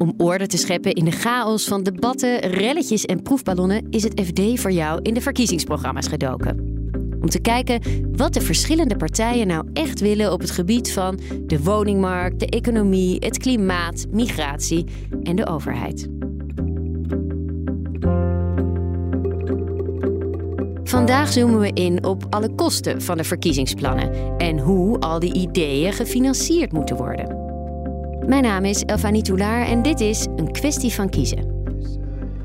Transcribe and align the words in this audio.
Om 0.00 0.14
orde 0.16 0.46
te 0.46 0.56
scheppen 0.56 0.92
in 0.92 1.04
de 1.04 1.10
chaos 1.10 1.64
van 1.64 1.82
debatten, 1.82 2.38
relletjes 2.40 3.04
en 3.04 3.22
proefballonnen 3.22 3.86
is 3.90 4.02
het 4.02 4.20
FD 4.20 4.60
voor 4.60 4.72
jou 4.72 5.00
in 5.02 5.14
de 5.14 5.20
verkiezingsprogramma's 5.20 6.06
gedoken. 6.06 6.58
Om 7.20 7.28
te 7.28 7.40
kijken 7.40 7.80
wat 8.16 8.34
de 8.34 8.40
verschillende 8.40 8.96
partijen 8.96 9.46
nou 9.46 9.66
echt 9.72 10.00
willen 10.00 10.32
op 10.32 10.40
het 10.40 10.50
gebied 10.50 10.92
van 10.92 11.20
de 11.46 11.62
woningmarkt, 11.62 12.40
de 12.40 12.46
economie, 12.46 13.16
het 13.18 13.38
klimaat, 13.38 14.06
migratie 14.10 14.84
en 15.22 15.36
de 15.36 15.46
overheid. 15.46 16.08
Vandaag 20.84 21.32
zoomen 21.32 21.60
we 21.60 21.70
in 21.72 22.04
op 22.04 22.26
alle 22.30 22.54
kosten 22.54 23.02
van 23.02 23.16
de 23.16 23.24
verkiezingsplannen 23.24 24.38
en 24.38 24.58
hoe 24.58 24.98
al 24.98 25.18
die 25.18 25.34
ideeën 25.34 25.92
gefinancierd 25.92 26.72
moeten 26.72 26.96
worden. 26.96 27.39
Mijn 28.30 28.42
naam 28.42 28.64
is 28.64 28.84
Elfanie 28.84 29.22
Toulaar 29.22 29.66
en 29.66 29.82
dit 29.82 30.00
is 30.00 30.26
een 30.36 30.52
kwestie 30.52 30.92
van 30.92 31.08
kiezen. 31.08 31.64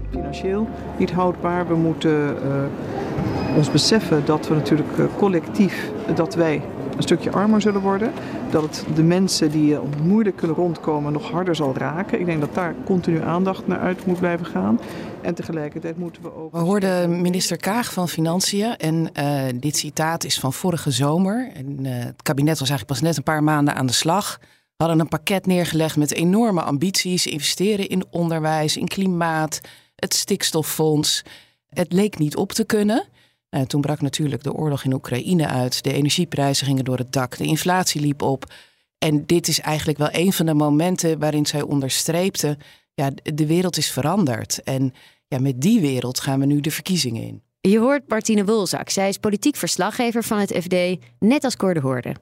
Financieel 0.10 0.68
niet 0.98 1.12
houdbaar. 1.12 1.68
We 1.68 1.76
moeten 1.76 2.38
uh, 2.44 3.58
ons 3.58 3.72
beseffen 3.72 4.26
dat 4.26 4.48
we 4.48 4.54
natuurlijk 4.54 4.98
uh, 4.98 5.06
collectief 5.18 5.92
dat 6.16 6.36
wij 6.36 6.62
een 6.96 7.04
stukje 7.04 7.32
armer 7.32 7.62
zullen 7.62 7.82
worden. 7.82 8.12
Dat 8.50 8.64
het 8.64 8.96
de 8.96 9.04
mensen 9.04 9.52
die 9.52 9.78
moeilijk 10.04 10.36
kunnen 10.36 10.56
rondkomen 10.56 11.14
nog 11.14 11.32
harder 11.32 11.56
zal 11.56 11.78
raken. 11.78 12.20
Ik 12.20 12.26
denk 12.26 12.40
dat 12.40 12.54
daar 12.54 12.76
continu 12.86 13.22
aandacht 13.22 13.68
naar 13.68 13.80
uit 13.80 14.06
moet 14.06 14.20
blijven 14.20 14.46
gaan. 14.46 14.80
En 15.22 15.36
tegelijkertijd 15.36 15.98
moeten 15.98 16.22
we 16.22 16.36
ook. 16.36 16.52
We 16.52 16.60
hoorden 16.60 17.22
minister 17.22 17.58
Kaag 17.58 17.94
van 17.94 18.10
Financiën. 18.10 18.76
En 18.78 19.10
uh, 19.20 19.42
dit 19.56 19.78
citaat 19.78 20.24
is 20.24 20.40
van 20.40 20.54
vorige 20.54 20.92
zomer. 20.92 21.52
En, 21.54 21.86
het 21.86 22.22
kabinet 22.22 22.60
was 22.60 22.70
eigenlijk 22.70 23.00
pas 23.00 23.02
net 23.02 23.18
een 23.18 23.24
paar 23.24 23.44
maanden 23.44 23.76
aan 23.76 23.86
de 23.86 23.94
slag 23.94 24.40
hadden 24.76 25.00
een 25.00 25.08
pakket 25.08 25.46
neergelegd 25.46 25.98
met 25.98 26.14
enorme 26.14 26.62
ambities. 26.62 27.28
Investeren 27.28 27.90
in 27.90 28.04
onderwijs, 28.10 28.78
in 28.78 28.88
klimaat, 28.88 29.62
het 29.96 30.14
stikstoffonds. 30.14 31.24
Het 31.70 31.94
leek 31.94 32.18
niet 32.18 32.36
op 32.36 32.52
te 32.52 32.66
kunnen. 32.66 33.08
Nou, 33.50 33.66
toen 33.66 33.82
brak 33.82 34.02
natuurlijk 34.02 34.44
de 34.44 34.54
oorlog 34.54 34.84
in 34.84 34.94
Oekraïne 34.94 35.48
uit. 35.48 35.84
De 35.84 35.94
energieprijzen 35.94 36.66
gingen 36.66 36.86
door 36.86 36.98
het 36.98 37.14
dak. 37.14 37.38
De 37.38 37.46
inflatie 37.46 38.02
liep 38.02 38.22
op. 38.22 38.54
En 38.98 39.26
dit 39.26 39.48
is 39.48 39.60
eigenlijk 39.60 39.98
wel 39.98 40.10
een 40.12 40.34
van 40.34 40.46
de 40.46 40.54
momenten 40.54 41.20
waarin 41.20 41.46
zij 41.46 41.62
onderstreepte: 41.62 42.58
ja, 42.94 43.12
de 43.24 43.46
wereld 43.46 43.78
is 43.78 43.92
veranderd. 43.92 44.64
En 44.64 44.94
ja, 45.28 45.40
met 45.40 45.62
die 45.62 45.80
wereld 45.80 46.20
gaan 46.20 46.40
we 46.40 46.46
nu 46.46 46.60
de 46.60 46.72
verkiezingen 46.72 47.22
in. 47.22 47.42
Je 47.62 47.80
hoort 47.80 48.08
Martine 48.08 48.46
Wolzak. 48.46 48.90
Zij 48.90 49.10
is 49.10 49.18
politiek 49.18 49.56
verslaggever 49.56 50.24
van 50.24 50.40
het 50.40 50.52
FD, 50.52 50.76
net 51.20 51.44
als 51.44 51.56
Cor 51.56 51.74
de 51.74 51.80
Hoorde. 51.80 52.16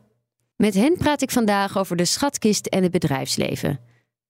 Met 0.64 0.73
hen 0.73 0.97
praat 0.97 1.22
ik 1.22 1.31
vandaag 1.31 1.78
over 1.78 1.95
de 1.95 2.06
schatkist 2.06 2.66
en 2.66 2.83
het 2.83 2.92
bedrijfsleven. 2.92 3.80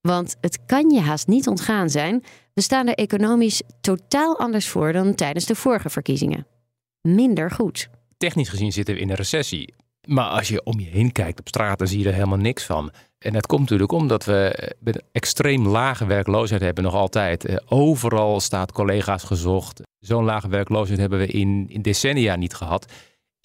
Want 0.01 0.35
het 0.41 0.65
kan 0.65 0.89
je 0.89 0.99
haast 0.99 1.27
niet 1.27 1.47
ontgaan 1.47 1.89
zijn, 1.89 2.23
we 2.53 2.61
staan 2.61 2.87
er 2.87 2.93
economisch 2.93 3.61
totaal 3.81 4.39
anders 4.39 4.67
voor 4.67 4.93
dan 4.93 5.15
tijdens 5.15 5.45
de 5.45 5.55
vorige 5.55 5.89
verkiezingen. 5.89 6.47
Minder 7.01 7.51
goed. 7.51 7.89
Technisch 8.17 8.49
gezien 8.49 8.71
zitten 8.71 8.95
we 8.95 9.01
in 9.01 9.09
een 9.09 9.16
recessie. 9.16 9.73
Maar 10.07 10.29
als 10.29 10.47
je 10.47 10.63
om 10.63 10.79
je 10.79 10.89
heen 10.89 11.11
kijkt 11.11 11.39
op 11.39 11.47
straat, 11.47 11.77
dan 11.77 11.88
zie 11.88 11.99
je 11.99 12.07
er 12.07 12.13
helemaal 12.13 12.38
niks 12.38 12.63
van. 12.63 12.91
En 13.17 13.33
dat 13.33 13.47
komt 13.47 13.61
natuurlijk 13.61 13.91
omdat 13.91 14.25
we 14.25 14.73
een 14.83 15.01
extreem 15.11 15.67
lage 15.67 16.05
werkloosheid 16.05 16.61
hebben 16.61 16.83
nog 16.83 16.93
altijd. 16.93 17.45
Eh, 17.45 17.55
overal 17.66 18.39
staat 18.39 18.72
collega's 18.72 19.23
gezocht. 19.23 19.81
Zo'n 19.99 20.23
lage 20.23 20.47
werkloosheid 20.47 20.99
hebben 20.99 21.19
we 21.19 21.27
in, 21.27 21.66
in 21.69 21.81
decennia 21.81 22.35
niet 22.35 22.53
gehad. 22.53 22.85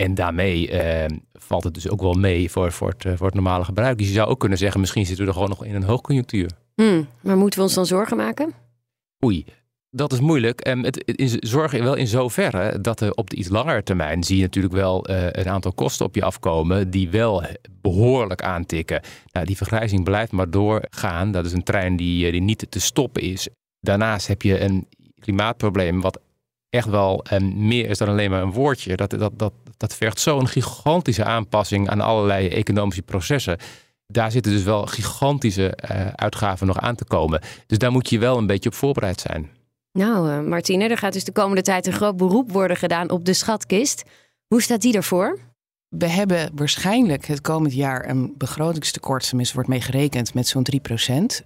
En 0.01 0.15
daarmee 0.15 0.71
eh, 0.71 1.17
valt 1.33 1.65
het 1.65 1.75
dus 1.75 1.89
ook 1.89 2.01
wel 2.01 2.13
mee 2.13 2.51
voor, 2.51 2.73
voor, 2.73 2.89
het, 2.89 3.05
eh, 3.05 3.13
voor 3.17 3.27
het 3.27 3.35
normale 3.35 3.65
gebruik. 3.65 3.99
Dus 3.99 4.07
je 4.07 4.13
zou 4.13 4.29
ook 4.29 4.41
kunnen 4.41 4.59
zeggen, 4.59 4.81
misschien 4.81 5.07
zitten 5.07 5.25
we 5.25 5.31
er 5.31 5.37
gewoon 5.37 5.49
nog 5.51 5.65
in 5.65 5.75
een 5.75 5.83
hoogconjunctuur. 5.83 6.51
Hmm, 6.75 7.09
maar 7.21 7.37
moeten 7.37 7.59
we 7.59 7.65
ons 7.65 7.75
dan 7.75 7.87
zorgen 7.87 8.17
maken? 8.17 8.53
Oei, 9.25 9.45
dat 9.91 10.13
is 10.13 10.21
moeilijk. 10.21 10.61
En 10.61 10.85
het, 10.85 11.03
het 11.07 11.37
zorgen 11.41 11.83
wel 11.83 11.95
in 11.95 12.07
zoverre 12.07 12.81
dat 12.81 13.01
er 13.01 13.13
op 13.13 13.31
de 13.31 13.37
iets 13.37 13.49
langere 13.49 13.83
termijn 13.83 14.25
zie 14.25 14.37
je 14.37 14.43
natuurlijk 14.43 14.75
wel 14.75 15.11
uh, 15.11 15.27
een 15.31 15.49
aantal 15.49 15.73
kosten 15.73 16.07
op 16.07 16.15
je 16.15 16.23
afkomen 16.23 16.91
die 16.91 17.11
wel 17.11 17.45
behoorlijk 17.81 18.43
aantikken. 18.43 19.01
Nou, 19.33 19.47
die 19.47 19.57
vergrijzing 19.57 20.05
blijft 20.05 20.33
maar 20.33 20.51
doorgaan. 20.51 21.33
Dat 21.33 21.45
is 21.45 21.53
een 21.53 21.63
trein 21.63 21.97
die, 21.97 22.33
die 22.33 22.41
niet 22.41 22.67
te 22.69 22.81
stoppen 22.81 23.23
is. 23.23 23.49
Daarnaast 23.81 24.27
heb 24.27 24.43
je 24.43 24.61
een 24.61 24.87
klimaatprobleem 25.21 26.01
wat 26.01 26.21
echt 26.71 26.89
wel 26.89 27.25
um, 27.33 27.67
meer 27.67 27.91
is 27.91 27.99
dan 27.99 28.09
alleen 28.09 28.31
maar 28.31 28.43
een 28.43 28.53
woordje. 28.53 28.97
Dat, 28.97 29.11
dat, 29.11 29.39
dat, 29.39 29.53
dat 29.79 29.95
vergt 29.95 30.21
zo'n 30.21 30.49
gigantische 30.49 31.25
aanpassing 31.25 31.89
aan 31.89 32.01
allerlei 32.01 32.49
economische 32.49 33.03
processen. 33.03 33.59
Daar 34.07 34.31
zitten 34.31 34.53
dus 34.53 34.63
wel 34.63 34.87
gigantische 34.87 35.79
uh, 35.91 36.07
uitgaven 36.07 36.67
nog 36.67 36.79
aan 36.79 36.95
te 36.95 37.05
komen. 37.05 37.41
Dus 37.67 37.79
daar 37.79 37.93
moet 37.93 38.11
je 38.11 38.19
wel 38.19 38.39
een 38.39 38.47
beetje 38.47 38.69
op 38.69 38.75
voorbereid 38.75 39.21
zijn. 39.21 39.51
Nou, 39.93 40.31
uh, 40.31 40.49
Martine, 40.49 40.89
er 40.89 40.99
gaat 40.99 41.13
dus 41.13 41.25
de 41.25 41.33
komende 41.33 41.63
tijd 41.63 41.87
een 41.87 41.93
groot 41.93 42.17
beroep 42.17 42.53
worden 42.53 42.77
gedaan 42.77 43.11
op 43.11 43.25
de 43.25 43.33
schatkist. 43.33 44.05
Hoe 44.47 44.63
staat 44.63 44.81
die 44.81 44.95
ervoor? 44.95 45.39
We 45.89 46.09
hebben 46.09 46.51
waarschijnlijk 46.55 47.27
het 47.27 47.41
komend 47.41 47.75
jaar 47.75 48.09
een 48.09 48.35
begrotingstekort, 48.37 49.29
tenminste 49.29 49.55
wordt 49.55 49.69
mee 49.69 49.81
gerekend, 49.81 50.35
met 50.35 50.49
zo'n 50.49 50.63
3 50.63 50.81
procent. 50.81 51.45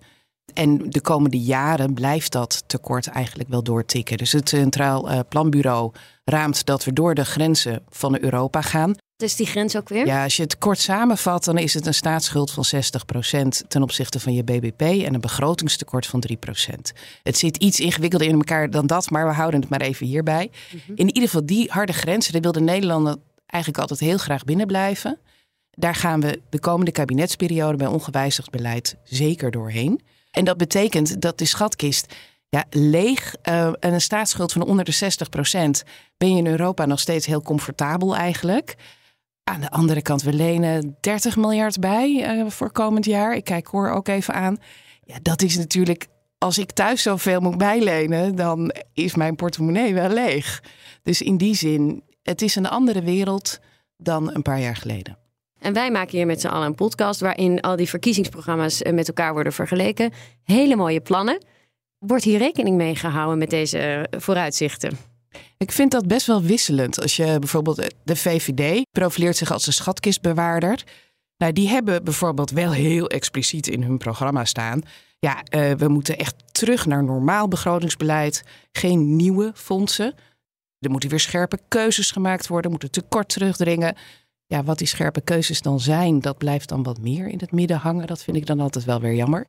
En 0.55 0.91
de 0.91 1.01
komende 1.01 1.41
jaren 1.41 1.95
blijft 1.95 2.33
dat 2.33 2.65
tekort 2.67 3.07
eigenlijk 3.07 3.49
wel 3.49 3.63
doortikken. 3.63 4.17
Dus 4.17 4.33
het 4.33 4.49
Centraal 4.49 5.11
uh, 5.11 5.19
Planbureau 5.29 5.93
raamt 6.25 6.65
dat 6.65 6.85
we 6.85 6.93
door 6.93 7.15
de 7.15 7.25
grenzen 7.25 7.83
van 7.89 8.19
Europa 8.21 8.61
gaan. 8.61 8.89
Wat 8.89 9.31
is 9.31 9.37
die 9.37 9.47
grens 9.47 9.77
ook 9.77 9.89
weer? 9.89 10.07
Ja, 10.07 10.23
als 10.23 10.37
je 10.37 10.43
het 10.43 10.59
kort 10.59 10.79
samenvat, 10.79 11.45
dan 11.45 11.59
is 11.59 11.75
het 11.75 11.87
een 11.87 11.95
staatsschuld 11.95 12.51
van 12.51 12.65
60% 12.65 13.67
ten 13.69 13.83
opzichte 13.83 14.21
van 14.21 14.35
je 14.35 14.45
BBP 14.45 14.81
en 14.81 15.15
een 15.15 15.21
begrotingstekort 15.21 16.07
van 16.07 16.25
3%. 16.31 16.35
Het 17.23 17.39
zit 17.39 17.57
iets 17.57 17.81
ingewikkelder 17.81 18.29
in 18.29 18.35
elkaar 18.35 18.71
dan 18.71 18.87
dat, 18.87 19.11
maar 19.11 19.27
we 19.27 19.33
houden 19.33 19.61
het 19.61 19.69
maar 19.69 19.81
even 19.81 20.07
hierbij. 20.07 20.51
Mhm. 20.71 20.93
In 20.95 21.07
ieder 21.07 21.23
geval 21.23 21.47
die 21.47 21.71
harde 21.71 21.93
grenzen, 21.93 22.33
daar 22.33 22.43
wilden 22.43 22.65
Nederlanden 22.65 23.21
eigenlijk 23.47 23.83
altijd 23.83 24.01
heel 24.01 24.19
graag 24.19 24.45
binnen 24.45 24.67
blijven. 24.67 25.19
Daar 25.71 25.95
gaan 25.95 26.21
we 26.21 26.41
de 26.51 26.59
komende 26.59 26.93
kabinetsperiode 26.93 27.77
bij 27.77 27.87
ongewijzigd 27.87 28.51
beleid 28.51 28.97
zeker 29.05 29.51
doorheen. 29.51 30.01
En 30.33 30.45
dat 30.45 30.57
betekent 30.57 31.21
dat 31.21 31.39
de 31.39 31.45
schatkist 31.45 32.15
ja, 32.49 32.65
leeg 32.71 33.35
uh, 33.49 33.67
en 33.67 33.93
een 33.93 34.01
staatsschuld 34.01 34.53
van 34.53 34.63
onder 34.63 34.85
de 34.85 34.95
60% 34.95 35.89
ben 36.17 36.31
je 36.31 36.37
in 36.37 36.47
Europa 36.47 36.87
nog 36.87 37.01
steeds 37.01 37.27
heel 37.27 37.43
comfortabel 37.43 38.17
eigenlijk. 38.17 38.77
Aan 39.45 39.61
de 39.61 39.71
andere 39.71 40.03
kant, 40.03 40.23
we 40.23 40.33
lenen 40.33 40.97
30 41.01 41.37
miljard 41.37 41.81
bij 41.81 42.37
uh, 42.37 42.51
voor 42.51 42.73
komend 42.73 43.05
jaar. 43.05 43.35
Ik 43.35 43.45
kijk 43.45 43.67
hoor 43.67 43.91
ook 43.91 44.09
even 44.09 44.35
aan. 44.35 44.57
Ja, 45.05 45.17
dat 45.23 45.43
is 45.43 45.57
natuurlijk, 45.57 46.07
als 46.39 46.59
ik 46.59 46.73
thuis 46.73 47.03
zoveel 47.03 47.41
moet 47.41 47.59
bijlenen, 47.59 48.37
dan 48.37 48.75
is 48.93 49.15
mijn 49.15 49.37
portemonnee 49.37 49.95
wel 49.95 50.09
leeg. 50.09 50.63
Dus 51.03 51.23
in 51.23 51.37
die 51.37 51.55
zin, 51.55 52.03
het 52.23 52.43
is 52.43 52.55
een 52.55 52.69
andere 52.69 53.03
wereld 53.03 53.59
dan 53.97 54.35
een 54.35 54.43
paar 54.43 54.61
jaar 54.61 54.77
geleden. 54.77 55.22
En 55.63 55.73
wij 55.73 55.91
maken 55.91 56.17
hier 56.17 56.27
met 56.27 56.41
z'n 56.41 56.47
allen 56.47 56.67
een 56.67 56.75
podcast 56.75 57.21
waarin 57.21 57.61
al 57.61 57.77
die 57.77 57.89
verkiezingsprogramma's 57.89 58.83
eh, 58.83 58.93
met 58.93 59.09
elkaar 59.09 59.33
worden 59.33 59.53
vergeleken. 59.53 60.13
Hele 60.45 60.77
mooie 60.77 61.01
plannen. 61.01 61.45
Wordt 61.99 62.25
hier 62.25 62.39
rekening 62.39 62.77
mee 62.77 62.97
gehouden 62.97 63.39
met 63.39 63.51
deze 63.51 63.79
eh, 63.79 64.21
vooruitzichten? 64.21 64.99
Ik 65.57 65.73
vind 65.73 65.91
dat 65.91 66.07
best 66.07 66.27
wel 66.27 66.43
wisselend. 66.43 67.01
Als 67.01 67.17
je 67.17 67.37
bijvoorbeeld 67.39 67.79
eh, 67.79 67.87
de 68.05 68.17
VVD 68.17 68.83
profileert 68.91 69.37
zich 69.37 69.51
als 69.51 69.67
een 69.67 69.73
schatkistbewaarder. 69.73 70.83
Nou, 71.37 71.53
die 71.53 71.69
hebben 71.69 72.05
bijvoorbeeld 72.05 72.51
wel 72.51 72.73
heel 72.73 73.09
expliciet 73.09 73.67
in 73.67 73.83
hun 73.83 73.99
programma 73.99 74.45
staan. 74.45 74.83
Ja, 75.19 75.43
we 75.77 75.89
moeten 75.89 76.19
echt 76.19 76.35
terug 76.53 76.87
naar 76.87 77.05
normaal 77.05 77.49
begrotingsbeleid. 77.49 78.45
Geen 78.73 79.17
nieuwe 79.17 79.53
fondsen. 79.55 80.15
Er 80.79 80.91
moeten 80.91 81.11
weer 81.11 81.21
scherpe 81.21 81.59
keuzes 81.69 82.11
gemaakt 82.11 82.47
worden, 82.47 82.71
moeten 82.71 82.91
tekort 82.91 83.29
terugdringen 83.29 83.97
ja, 84.53 84.65
wat 84.65 84.79
die 84.79 84.87
scherpe 84.87 85.21
keuzes 85.21 85.61
dan 85.61 85.81
zijn, 85.81 86.21
dat 86.21 86.39
blijft 86.39 86.69
dan 86.69 86.83
wat 86.83 87.01
meer 87.01 87.29
in 87.29 87.39
het 87.39 87.53
midden 87.53 87.77
hangen. 87.77 88.07
Dat 88.07 88.23
vind 88.23 88.37
ik 88.37 88.47
dan 88.47 88.61
altijd 88.61 88.85
wel 88.85 89.01
weer 89.01 89.15
jammer. 89.15 89.47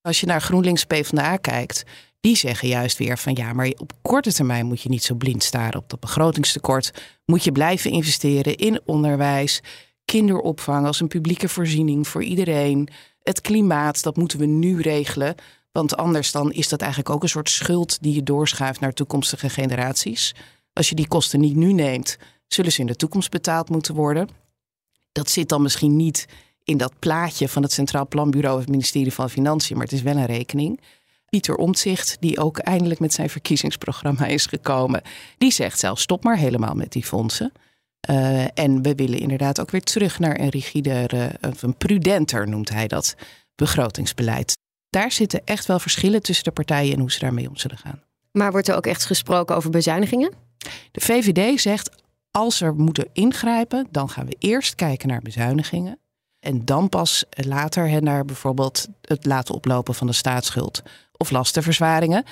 Als 0.00 0.20
je 0.20 0.26
naar 0.26 0.40
GroenLinks 0.40 0.84
PvdA 0.84 1.36
kijkt, 1.36 1.82
die 2.20 2.36
zeggen 2.36 2.68
juist 2.68 2.98
weer 2.98 3.18
van 3.18 3.34
ja, 3.34 3.52
maar 3.52 3.72
op 3.76 3.92
korte 4.02 4.32
termijn 4.32 4.66
moet 4.66 4.80
je 4.80 4.88
niet 4.88 5.02
zo 5.02 5.14
blind 5.14 5.42
staren 5.42 5.80
op 5.80 5.88
dat 5.88 6.00
begrotingstekort. 6.00 6.92
Moet 7.24 7.44
je 7.44 7.52
blijven 7.52 7.90
investeren 7.90 8.56
in 8.56 8.80
onderwijs, 8.84 9.60
kinderopvang 10.04 10.86
als 10.86 11.00
een 11.00 11.08
publieke 11.08 11.48
voorziening 11.48 12.08
voor 12.08 12.22
iedereen. 12.22 12.88
Het 13.22 13.40
klimaat, 13.40 14.02
dat 14.02 14.16
moeten 14.16 14.38
we 14.38 14.46
nu 14.46 14.80
regelen. 14.80 15.34
Want 15.70 15.96
anders 15.96 16.32
dan 16.32 16.52
is 16.52 16.68
dat 16.68 16.80
eigenlijk 16.80 17.10
ook 17.10 17.22
een 17.22 17.28
soort 17.28 17.50
schuld 17.50 18.02
die 18.02 18.14
je 18.14 18.22
doorschuift 18.22 18.80
naar 18.80 18.92
toekomstige 18.92 19.48
generaties. 19.48 20.34
Als 20.72 20.88
je 20.88 20.94
die 20.94 21.08
kosten 21.08 21.40
niet 21.40 21.56
nu 21.56 21.72
neemt, 21.72 22.18
zullen 22.46 22.72
ze 22.72 22.80
in 22.80 22.86
de 22.86 22.96
toekomst 22.96 23.30
betaald 23.30 23.68
moeten 23.68 23.94
worden. 23.94 24.41
Dat 25.12 25.30
zit 25.30 25.48
dan 25.48 25.62
misschien 25.62 25.96
niet 25.96 26.26
in 26.64 26.76
dat 26.76 26.92
plaatje 26.98 27.48
van 27.48 27.62
het 27.62 27.72
Centraal 27.72 28.06
Planbureau 28.06 28.54
of 28.54 28.60
het 28.60 28.70
ministerie 28.70 29.12
van 29.12 29.30
Financiën, 29.30 29.76
maar 29.76 29.84
het 29.84 29.94
is 29.94 30.02
wel 30.02 30.16
een 30.16 30.26
rekening. 30.26 30.80
Pieter 31.28 31.54
Omtzigt, 31.54 32.16
die 32.20 32.38
ook 32.38 32.58
eindelijk 32.58 33.00
met 33.00 33.12
zijn 33.12 33.30
verkiezingsprogramma 33.30 34.26
is 34.26 34.46
gekomen, 34.46 35.02
die 35.38 35.52
zegt 35.52 35.78
zelf 35.78 36.00
stop 36.00 36.24
maar 36.24 36.36
helemaal 36.36 36.74
met 36.74 36.92
die 36.92 37.04
fondsen. 37.04 37.52
Uh, 38.10 38.58
en 38.58 38.82
we 38.82 38.94
willen 38.94 39.18
inderdaad 39.18 39.60
ook 39.60 39.70
weer 39.70 39.82
terug 39.82 40.18
naar 40.18 40.40
een 40.40 40.48
rigider, 40.48 41.36
of 41.40 41.62
een 41.62 41.76
prudenter 41.76 42.48
noemt 42.48 42.68
hij 42.68 42.88
dat, 42.88 43.14
begrotingsbeleid. 43.54 44.56
Daar 44.90 45.12
zitten 45.12 45.40
echt 45.44 45.66
wel 45.66 45.78
verschillen 45.78 46.22
tussen 46.22 46.44
de 46.44 46.50
partijen 46.50 46.92
en 46.92 47.00
hoe 47.00 47.12
ze 47.12 47.18
daarmee 47.18 47.48
om 47.48 47.56
zullen 47.56 47.78
gaan. 47.78 48.02
Maar 48.32 48.50
wordt 48.50 48.68
er 48.68 48.76
ook 48.76 48.86
echt 48.86 49.04
gesproken 49.04 49.56
over 49.56 49.70
bezuinigingen? 49.70 50.32
De 50.92 51.00
VVD 51.00 51.60
zegt 51.60 52.01
als 52.32 52.60
er 52.60 52.74
moeten 52.74 53.08
ingrijpen, 53.12 53.86
dan 53.90 54.08
gaan 54.08 54.26
we 54.26 54.36
eerst 54.38 54.74
kijken 54.74 55.08
naar 55.08 55.22
bezuinigingen. 55.22 55.98
En 56.40 56.64
dan 56.64 56.88
pas 56.88 57.24
later 57.30 58.02
naar 58.02 58.24
bijvoorbeeld 58.24 58.88
het 59.00 59.26
laten 59.26 59.54
oplopen 59.54 59.94
van 59.94 60.06
de 60.06 60.12
staatsschuld 60.12 60.82
of 61.16 61.30
lastenverzwaringen. 61.30 62.24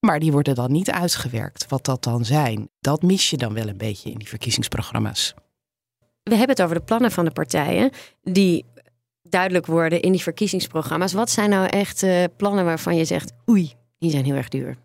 Maar 0.00 0.18
die 0.20 0.32
worden 0.32 0.54
dan 0.54 0.72
niet 0.72 0.90
uitgewerkt. 0.90 1.68
Wat 1.68 1.84
dat 1.84 2.02
dan 2.04 2.24
zijn, 2.24 2.68
dat 2.80 3.02
mis 3.02 3.30
je 3.30 3.36
dan 3.36 3.54
wel 3.54 3.68
een 3.68 3.76
beetje 3.76 4.10
in 4.10 4.18
die 4.18 4.28
verkiezingsprogramma's. 4.28 5.34
We 6.22 6.34
hebben 6.34 6.56
het 6.56 6.62
over 6.62 6.74
de 6.74 6.84
plannen 6.84 7.10
van 7.10 7.24
de 7.24 7.30
partijen 7.30 7.90
die 8.22 8.64
duidelijk 9.22 9.66
worden 9.66 10.02
in 10.02 10.12
die 10.12 10.22
verkiezingsprogramma's. 10.22 11.12
Wat 11.12 11.30
zijn 11.30 11.50
nou 11.50 11.66
echt 11.66 12.02
uh, 12.02 12.24
plannen 12.36 12.64
waarvan 12.64 12.96
je 12.96 13.04
zegt, 13.04 13.32
oei, 13.48 13.72
die 13.98 14.10
zijn 14.10 14.24
heel 14.24 14.34
erg 14.34 14.48
duur? 14.48 14.76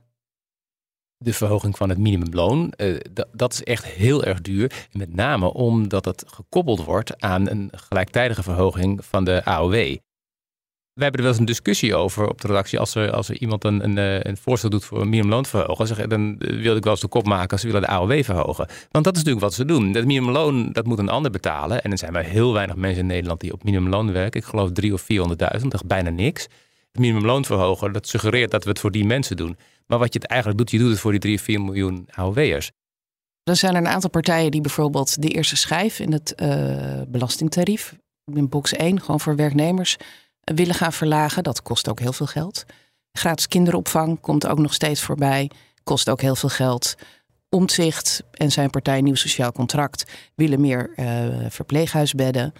De 1.21 1.33
verhoging 1.33 1.77
van 1.77 1.89
het 1.89 1.97
minimumloon. 1.97 2.73
Uh, 2.77 2.99
dat 3.31 3.53
is 3.53 3.63
echt 3.63 3.85
heel 3.85 4.23
erg 4.23 4.41
duur. 4.41 4.87
Met 4.91 5.15
name 5.15 5.53
omdat 5.53 6.05
het 6.05 6.23
gekoppeld 6.27 6.83
wordt 6.83 7.21
aan 7.21 7.49
een 7.49 7.69
gelijktijdige 7.71 8.43
verhoging 8.43 9.05
van 9.05 9.23
de 9.23 9.45
AOW. 9.45 9.97
We 10.93 11.05
hebben 11.05 11.23
er 11.23 11.27
wel 11.27 11.37
eens 11.37 11.39
een 11.39 11.53
discussie 11.55 11.95
over 11.95 12.29
op 12.29 12.41
de 12.41 12.47
redactie. 12.47 12.79
Als 12.79 12.95
er, 12.95 13.11
als 13.11 13.29
er 13.29 13.37
iemand 13.37 13.63
een, 13.63 13.83
een, 13.83 13.97
eh, 13.97 14.19
een 14.19 14.37
voorstel 14.37 14.69
doet 14.69 14.85
voor 14.85 15.01
een 15.01 15.09
minimumloon 15.09 15.43
te 15.43 15.49
verhogen, 15.49 15.87
zeg, 15.87 16.07
dan 16.07 16.37
wil 16.37 16.75
ik 16.75 16.83
wel 16.83 16.91
eens 16.91 17.01
de 17.01 17.07
kop 17.07 17.25
maken 17.25 17.59
ze 17.59 17.65
willen 17.65 17.81
de 17.81 17.87
AOW 17.87 18.23
verhogen. 18.23 18.67
Want 18.91 19.05
dat 19.05 19.15
is 19.15 19.23
natuurlijk 19.23 19.45
wat 19.45 19.53
ze 19.53 19.65
doen. 19.65 19.91
Dat 19.91 20.05
minimumloon 20.05 20.71
dat 20.71 20.85
moet 20.85 20.99
een 20.99 21.09
ander 21.09 21.31
betalen. 21.31 21.81
En 21.81 21.91
er 21.91 21.97
zijn 21.97 22.13
maar 22.13 22.23
heel 22.23 22.53
weinig 22.53 22.75
mensen 22.75 23.01
in 23.01 23.07
Nederland 23.07 23.39
die 23.39 23.53
op 23.53 23.63
minimumloon 23.63 24.11
werken. 24.11 24.39
Ik 24.39 24.47
geloof 24.47 24.71
drie 24.71 24.93
of 24.93 25.01
400.000, 25.01 25.37
dat 25.37 25.73
is 25.73 25.87
bijna 25.87 26.09
niks. 26.09 26.43
Het 26.91 27.01
minimumloon 27.01 27.45
verhogen, 27.45 27.93
dat 27.93 28.07
suggereert 28.07 28.51
dat 28.51 28.63
we 28.63 28.69
het 28.69 28.79
voor 28.79 28.91
die 28.91 29.05
mensen 29.05 29.37
doen. 29.37 29.57
Maar 29.89 29.99
wat 29.99 30.13
je 30.13 30.19
het 30.19 30.27
eigenlijk 30.27 30.59
doet, 30.59 30.71
je 30.71 30.77
doet 30.77 30.89
het 30.89 30.99
voor 30.99 31.11
die 31.11 31.19
3, 31.19 31.41
4 31.41 31.61
miljoen 31.61 32.07
AOW'ers. 32.11 32.71
Er 33.43 33.55
zijn 33.55 33.75
er 33.75 33.81
een 33.81 33.87
aantal 33.87 34.09
partijen 34.09 34.51
die 34.51 34.61
bijvoorbeeld 34.61 35.21
de 35.21 35.27
eerste 35.27 35.55
schijf 35.55 35.99
in 35.99 36.11
het 36.11 36.33
uh, 36.35 37.01
belastingtarief, 37.07 37.95
in 38.25 38.49
box 38.49 38.73
1, 38.73 39.01
gewoon 39.01 39.19
voor 39.19 39.35
werknemers, 39.35 39.97
willen 40.43 40.75
gaan 40.75 40.93
verlagen. 40.93 41.43
Dat 41.43 41.61
kost 41.61 41.89
ook 41.89 41.99
heel 41.99 42.13
veel 42.13 42.25
geld. 42.25 42.65
Gratis 43.11 43.47
kinderopvang 43.47 44.19
komt 44.19 44.47
ook 44.47 44.59
nog 44.59 44.73
steeds 44.73 45.01
voorbij, 45.01 45.51
kost 45.83 46.09
ook 46.09 46.21
heel 46.21 46.35
veel 46.35 46.49
geld. 46.49 46.95
Omtzigt 47.49 48.23
en 48.31 48.51
zijn 48.51 48.69
partij 48.69 49.01
Nieuw 49.01 49.15
Sociaal 49.15 49.51
Contract 49.51 50.11
willen 50.35 50.61
meer 50.61 50.93
uh, 50.95 51.45
verpleeghuisbedden. 51.49 52.53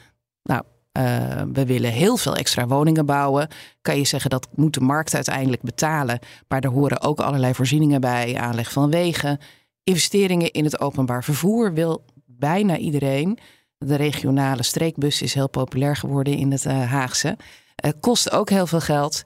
Nou, 0.44 0.64
uh, 0.97 1.41
we 1.53 1.65
willen 1.65 1.91
heel 1.91 2.18
veel 2.18 2.36
extra 2.36 2.68
woningen 2.68 3.06
bouwen. 3.06 3.47
Kan 3.81 3.97
je 3.97 4.06
zeggen 4.06 4.30
dat 4.30 4.47
moet 4.56 4.74
de 4.74 4.81
markt 4.81 5.15
uiteindelijk 5.15 5.62
betalen. 5.62 6.19
Maar 6.47 6.62
er 6.62 6.69
horen 6.69 7.01
ook 7.01 7.19
allerlei 7.19 7.53
voorzieningen 7.53 8.01
bij. 8.01 8.38
Aanleg 8.38 8.71
van 8.71 8.89
wegen. 8.89 9.39
Investeringen 9.83 10.51
in 10.51 10.63
het 10.63 10.80
openbaar 10.80 11.24
vervoer 11.24 11.74
wil 11.74 12.06
bijna 12.25 12.77
iedereen. 12.77 13.39
De 13.77 13.95
regionale 13.95 14.63
streekbus 14.63 15.21
is 15.21 15.33
heel 15.33 15.50
populair 15.50 15.95
geworden 15.95 16.33
in 16.33 16.51
het 16.51 16.65
uh, 16.65 16.92
Haagse. 16.92 17.38
Uh, 17.85 17.92
kost 18.00 18.31
ook 18.31 18.50
heel 18.50 18.68
veel 18.68 18.81
geld. 18.81 19.24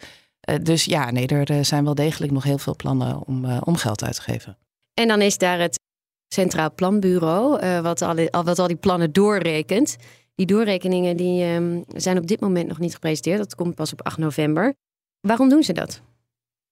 dus 0.61 0.85
ja, 0.85 1.11
nee, 1.11 1.27
er 1.27 1.65
zijn 1.65 1.83
wel 1.83 1.95
degelijk 1.95 2.31
nog 2.31 2.43
heel 2.43 2.57
veel 2.57 2.75
plannen 2.75 3.27
om, 3.27 3.45
om 3.45 3.75
geld 3.75 4.03
uit 4.03 4.15
te 4.15 4.21
geven. 4.21 4.57
En 4.93 5.07
dan 5.07 5.21
is 5.21 5.37
daar 5.37 5.59
het 5.59 5.79
Centraal 6.27 6.73
Planbureau, 6.73 7.81
wat, 7.81 8.01
al, 8.01 8.15
wat 8.31 8.59
al 8.59 8.67
die 8.67 8.75
plannen 8.75 9.11
doorrekent. 9.11 9.95
Die 10.35 10.45
doorrekeningen 10.45 11.17
die, 11.17 11.43
ehm, 11.43 11.81
zijn 11.87 12.17
op 12.17 12.27
dit 12.27 12.39
moment 12.39 12.67
nog 12.67 12.79
niet 12.79 12.93
gepresenteerd. 12.93 13.37
Dat 13.37 13.55
komt 13.55 13.75
pas 13.75 13.93
op 13.93 14.01
8 14.01 14.17
november. 14.17 14.73
Waarom 15.19 15.49
doen 15.49 15.63
ze 15.63 15.73
dat? 15.73 16.01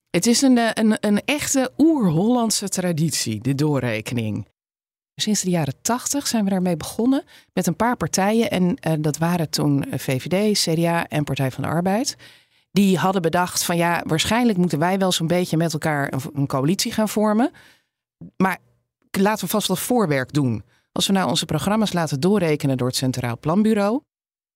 Het 0.10 0.26
is 0.26 0.42
een, 0.42 0.58
eh, 0.58 0.70
een, 0.74 0.98
een 1.00 1.22
echte 1.26 1.72
oer-Hollandse 1.78 2.70
traditie, 2.70 3.42
de 3.42 3.56
doorrekening. 3.56 4.48
Sinds 5.16 5.42
de 5.42 5.50
jaren 5.50 5.82
80 5.82 6.28
zijn 6.28 6.44
we 6.44 6.50
daarmee 6.50 6.78
begonnen 6.78 7.24
met 7.54 7.68
een 7.68 7.76
paar 7.76 7.98
partijen. 7.98 8.50
En 8.50 8.64
uh, 8.64 8.94
dat 9.00 9.18
waren 9.18 9.50
toen 9.50 9.86
VVD, 9.90 10.60
CDA 10.60 11.08
en 11.08 11.24
Partij 11.24 11.52
van 11.52 11.64
de 11.64 11.70
Arbeid. 11.70 12.16
Die 12.72 12.98
hadden 12.98 13.22
bedacht 13.22 13.64
van 13.64 13.78
ja, 13.78 14.04
waarschijnlijk 14.08 14.58
moeten 14.58 14.80
wij 14.80 14.98
wel 14.98 15.12
zo'n 15.12 15.28
beetje 15.28 15.58
met 15.58 15.74
elkaar 15.74 16.14
een, 16.14 16.22
een 16.34 16.48
coalitie 16.48 16.92
gaan 16.92 17.10
vormen. 17.10 17.52
Maar 18.38 18.58
laten 19.12 19.46
we 19.46 19.52
vast 19.52 19.68
wat 19.68 19.80
voorwerk 19.80 20.34
doen. 20.34 20.64
Als 20.92 21.08
we 21.08 21.14
nou 21.14 21.30
onze 21.30 21.46
programma's 21.46 21.94
laten 21.94 22.20
doorrekenen 22.20 22.78
door 22.78 22.88
het 22.88 22.96
Centraal 22.96 23.38
Planbureau, 23.40 24.02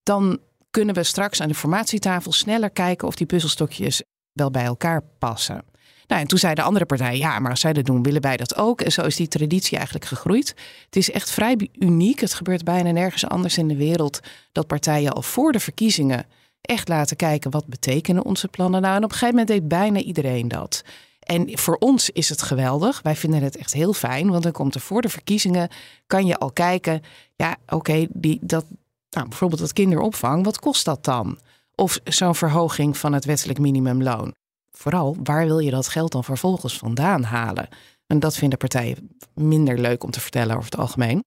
dan 0.04 0.40
kunnen 0.70 0.96
we 0.96 1.04
straks 1.04 1.42
aan 1.42 1.48
de 1.48 1.56
formatietafel 1.56 2.32
sneller 2.32 2.70
kijken 2.70 3.08
of 3.08 3.16
die 3.16 3.26
puzzelstokjes 3.26 4.04
wel 4.32 4.52
bij 4.52 4.66
elkaar 4.66 5.04
passen. 5.20 5.66
Nou, 6.08 6.22
en 6.22 6.28
toen 6.28 6.40
zei 6.40 6.54
de 6.54 6.62
andere 6.62 6.86
partij, 6.86 7.18
ja, 7.18 7.40
maar 7.40 7.52
als 7.52 7.60
zij 7.60 7.74
dat 7.74 7.86
doen, 7.86 8.04
willen 8.04 8.22
wij 8.22 8.38
dat 8.38 8.56
ook. 8.56 8.82
En 8.82 8.92
zo 8.92 9.02
is 9.02 9.16
die 9.16 9.28
traditie 9.28 9.76
eigenlijk 9.76 10.06
gegroeid. 10.06 10.56
Het 10.86 10.96
is 10.96 11.12
echt 11.12 11.32
vrij 11.32 11.70
uniek. 11.80 12.20
Het 12.20 12.34
gebeurt 12.34 12.64
bijna 12.64 12.92
nergens 12.92 13.28
anders 13.28 13.58
in 13.58 13.68
de 13.68 13.76
wereld 13.76 14.20
dat 14.52 14.68
partijen 14.68 15.14
al 15.14 15.22
voor 15.22 15.52
de 15.52 15.60
verkiezingen 15.60 16.26
echt 16.62 16.88
laten 16.88 17.18
kijken 17.18 17.52
wat 17.52 17.68
betekenen 17.68 18.26
onze 18.26 18.48
plannen. 18.48 18.82
Nou, 18.82 18.96
en 18.96 19.04
op 19.04 19.12
een 19.12 19.18
gegeven 19.18 19.36
moment 19.36 19.48
deed 19.48 19.68
bijna 19.68 20.00
iedereen 20.00 20.48
dat. 20.48 20.84
En 21.26 21.58
voor 21.58 21.76
ons 21.76 22.10
is 22.10 22.30
het 22.30 22.42
geweldig. 22.42 23.02
Wij 23.02 23.16
vinden 23.16 23.44
het 23.44 23.58
echt 23.58 23.74
heel 23.74 23.94
fijn, 23.94 24.30
want 24.30 24.44
dan 24.44 24.52
komt 24.52 24.76
er 24.76 24.82
voor 24.82 25.02
de 25.02 25.10
verkiezingen, 25.10 25.70
kan 26.08 26.26
je 26.26 26.38
al 26.38 26.52
kijken, 26.52 27.02
ja, 27.36 27.56
oké, 27.68 28.08
die 28.10 28.40
dat, 28.42 28.66
nou, 29.10 29.28
bijvoorbeeld 29.28 29.62
dat 29.62 29.74
kinderopvang, 29.74 30.44
wat 30.44 30.60
kost 30.60 30.86
dat 30.86 31.04
dan? 31.04 31.40
Of 31.76 32.00
zo'n 32.04 32.36
verhoging 32.36 32.98
van 32.98 33.14
het 33.14 33.26
wettelijk 33.26 33.60
minimumloon. 33.60 34.34
Vooral, 34.72 35.18
waar 35.24 35.46
wil 35.46 35.60
je 35.60 35.72
dat 35.72 35.88
geld 35.88 36.12
dan 36.12 36.24
vervolgens 36.24 36.78
vandaan 36.78 37.24
halen? 37.24 37.68
En 38.08 38.20
dat 38.20 38.36
vinden 38.36 38.58
partijen 38.58 39.10
minder 39.34 39.80
leuk 39.80 40.04
om 40.04 40.12
te 40.12 40.20
vertellen 40.20 40.56
over 40.56 40.70
het 40.72 40.80
algemeen. 40.80 41.24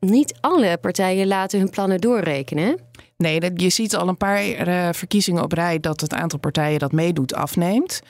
Niet 0.00 0.38
alle 0.40 0.78
partijen 0.80 1.26
laten 1.26 1.58
hun 1.58 1.70
plannen 1.70 2.00
doorrekenen. 2.00 2.80
Nee, 3.16 3.50
je 3.54 3.70
ziet 3.70 3.96
al 3.96 4.08
een 4.08 4.16
paar 4.16 4.68
uh, 4.68 4.88
verkiezingen 4.92 5.42
op 5.42 5.52
rij 5.52 5.80
dat 5.80 6.00
het 6.00 6.14
aantal 6.14 6.38
partijen 6.38 6.78
dat 6.78 6.92
meedoet 6.92 7.34
afneemt 7.34 8.02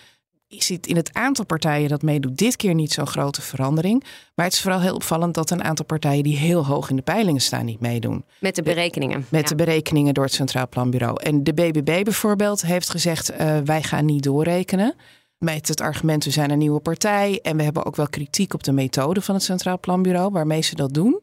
ziet 0.48 0.86
in 0.86 0.96
het 0.96 1.12
aantal 1.12 1.44
partijen 1.44 1.88
dat 1.88 2.02
meedoet 2.02 2.36
dit 2.36 2.56
keer 2.56 2.74
niet 2.74 2.92
zo'n 2.92 3.06
grote 3.06 3.42
verandering. 3.42 4.04
Maar 4.34 4.44
het 4.44 4.54
is 4.54 4.60
vooral 4.60 4.80
heel 4.80 4.94
opvallend 4.94 5.34
dat 5.34 5.50
een 5.50 5.64
aantal 5.64 5.84
partijen 5.84 6.22
die 6.22 6.36
heel 6.36 6.66
hoog 6.66 6.90
in 6.90 6.96
de 6.96 7.02
peilingen 7.02 7.40
staan 7.40 7.64
niet 7.64 7.80
meedoen. 7.80 8.24
Met 8.40 8.54
de 8.54 8.62
berekeningen. 8.62 9.26
Met 9.28 9.48
de 9.48 9.54
berekeningen 9.54 10.14
door 10.14 10.24
het 10.24 10.32
Centraal 10.32 10.68
Planbureau. 10.68 11.22
En 11.22 11.44
de 11.44 11.54
BBB 11.54 12.04
bijvoorbeeld 12.04 12.62
heeft 12.62 12.90
gezegd 12.90 13.30
uh, 13.30 13.58
wij 13.64 13.82
gaan 13.82 14.04
niet 14.04 14.22
doorrekenen. 14.22 14.94
Met 15.38 15.68
het 15.68 15.80
argument 15.80 16.24
we 16.24 16.30
zijn 16.30 16.50
een 16.50 16.58
nieuwe 16.58 16.80
partij. 16.80 17.38
En 17.42 17.56
we 17.56 17.62
hebben 17.62 17.86
ook 17.86 17.96
wel 17.96 18.08
kritiek 18.08 18.54
op 18.54 18.62
de 18.62 18.72
methode 18.72 19.20
van 19.20 19.34
het 19.34 19.44
Centraal 19.44 19.78
Planbureau 19.78 20.32
waarmee 20.32 20.62
ze 20.62 20.74
dat 20.74 20.94
doen. 20.94 21.22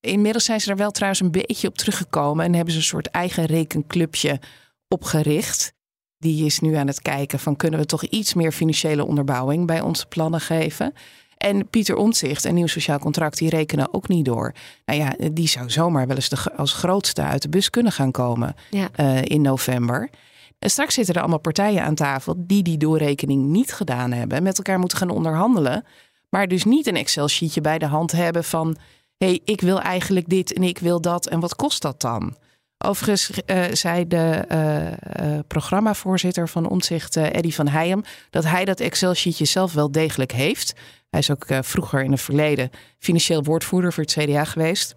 Inmiddels 0.00 0.44
zijn 0.44 0.60
ze 0.60 0.70
er 0.70 0.76
wel 0.76 0.90
trouwens 0.90 1.22
een 1.22 1.30
beetje 1.30 1.68
op 1.68 1.76
teruggekomen. 1.76 2.44
En 2.44 2.54
hebben 2.54 2.72
ze 2.72 2.78
een 2.78 2.84
soort 2.84 3.06
eigen 3.06 3.44
rekenclubje 3.44 4.40
opgericht 4.88 5.72
die 6.18 6.44
is 6.44 6.60
nu 6.60 6.74
aan 6.74 6.86
het 6.86 7.02
kijken 7.02 7.38
van 7.38 7.56
kunnen 7.56 7.80
we 7.80 7.86
toch 7.86 8.04
iets 8.04 8.34
meer 8.34 8.52
financiële 8.52 9.04
onderbouwing 9.04 9.66
bij 9.66 9.80
onze 9.80 10.06
plannen 10.06 10.40
geven. 10.40 10.92
En 11.36 11.68
Pieter 11.68 11.96
Omtzigt 11.96 12.44
en 12.44 12.54
Nieuw 12.54 12.66
Sociaal 12.66 12.98
Contract, 12.98 13.38
die 13.38 13.48
rekenen 13.48 13.94
ook 13.94 14.08
niet 14.08 14.24
door. 14.24 14.54
Nou 14.84 14.98
ja, 14.98 15.14
die 15.32 15.48
zou 15.48 15.70
zomaar 15.70 16.06
wel 16.06 16.16
eens 16.16 16.28
de, 16.28 16.56
als 16.56 16.72
grootste 16.72 17.22
uit 17.22 17.42
de 17.42 17.48
bus 17.48 17.70
kunnen 17.70 17.92
gaan 17.92 18.10
komen 18.10 18.54
uh, 19.00 19.22
in 19.22 19.42
november. 19.42 20.10
En 20.58 20.70
straks 20.70 20.94
zitten 20.94 21.14
er 21.14 21.20
allemaal 21.20 21.38
partijen 21.38 21.82
aan 21.82 21.94
tafel 21.94 22.34
die 22.38 22.62
die 22.62 22.78
doorrekening 22.78 23.44
niet 23.46 23.72
gedaan 23.72 24.12
hebben. 24.12 24.42
Met 24.42 24.56
elkaar 24.56 24.78
moeten 24.78 24.98
gaan 24.98 25.10
onderhandelen. 25.10 25.84
Maar 26.30 26.48
dus 26.48 26.64
niet 26.64 26.86
een 26.86 26.96
Excel-sheetje 26.96 27.60
bij 27.60 27.78
de 27.78 27.86
hand 27.86 28.12
hebben 28.12 28.44
van... 28.44 28.76
hé, 29.16 29.26
hey, 29.26 29.40
ik 29.44 29.60
wil 29.60 29.80
eigenlijk 29.80 30.28
dit 30.28 30.52
en 30.52 30.62
ik 30.62 30.78
wil 30.78 31.00
dat 31.00 31.26
en 31.26 31.40
wat 31.40 31.56
kost 31.56 31.82
dat 31.82 32.00
dan? 32.00 32.36
Overigens 32.78 33.30
uh, 33.46 33.64
zei 33.72 34.08
de 34.08 34.44
uh, 34.52 35.30
uh, 35.30 35.38
programmavoorzitter 35.46 36.48
van 36.48 36.68
Omtzigt, 36.68 37.16
Eddy 37.16 37.50
van 37.50 37.68
Heijem, 37.68 38.02
dat 38.30 38.44
hij 38.44 38.64
dat 38.64 38.80
Excel-sheetje 38.80 39.44
zelf 39.44 39.72
wel 39.72 39.92
degelijk 39.92 40.32
heeft. 40.32 40.72
Hij 41.10 41.20
is 41.20 41.30
ook 41.30 41.46
vroeger 41.60 42.02
in 42.02 42.10
het 42.10 42.20
verleden 42.20 42.70
financieel 42.98 43.42
woordvoerder 43.42 43.92
voor 43.92 44.02
het 44.02 44.12
CDA 44.12 44.44
geweest. 44.44 44.94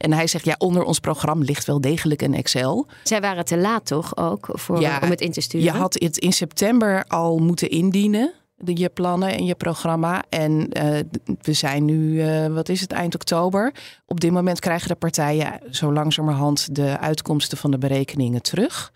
En 0.00 0.12
hij 0.12 0.26
zegt, 0.26 0.44
ja, 0.44 0.54
onder 0.58 0.82
ons 0.82 0.98
programma 0.98 1.44
ligt 1.44 1.66
wel 1.66 1.80
degelijk 1.80 2.22
een 2.22 2.34
Excel. 2.34 2.86
Zij 3.04 3.20
waren 3.20 3.44
te 3.44 3.56
laat 3.56 3.86
toch 3.86 4.16
ook 4.16 4.48
voor, 4.52 4.80
Ja, 4.80 4.98
om 5.02 5.10
het 5.10 5.20
in 5.20 5.32
te 5.32 5.40
sturen? 5.40 5.72
Je 5.72 5.78
had 5.78 5.94
het 5.94 6.18
in 6.18 6.32
september 6.32 7.04
al 7.06 7.38
moeten 7.38 7.70
indienen, 7.70 8.32
je 8.64 8.88
plannen 8.88 9.36
en 9.36 9.44
je 9.44 9.54
programma. 9.54 10.24
En 10.28 10.68
eh, 10.68 10.98
we 11.40 11.52
zijn 11.52 11.84
nu, 11.84 12.20
eh, 12.22 12.46
wat 12.46 12.68
is 12.68 12.80
het, 12.80 12.92
eind 12.92 13.14
oktober. 13.14 13.74
Op 14.06 14.20
dit 14.20 14.30
moment 14.30 14.60
krijgen 14.60 14.88
de 14.88 14.94
partijen 14.94 15.60
zo 15.70 15.92
langzamerhand 15.92 16.74
de 16.74 16.98
uitkomsten 16.98 17.58
van 17.58 17.70
de 17.70 17.78
berekeningen 17.78 18.42
terug. 18.42 18.92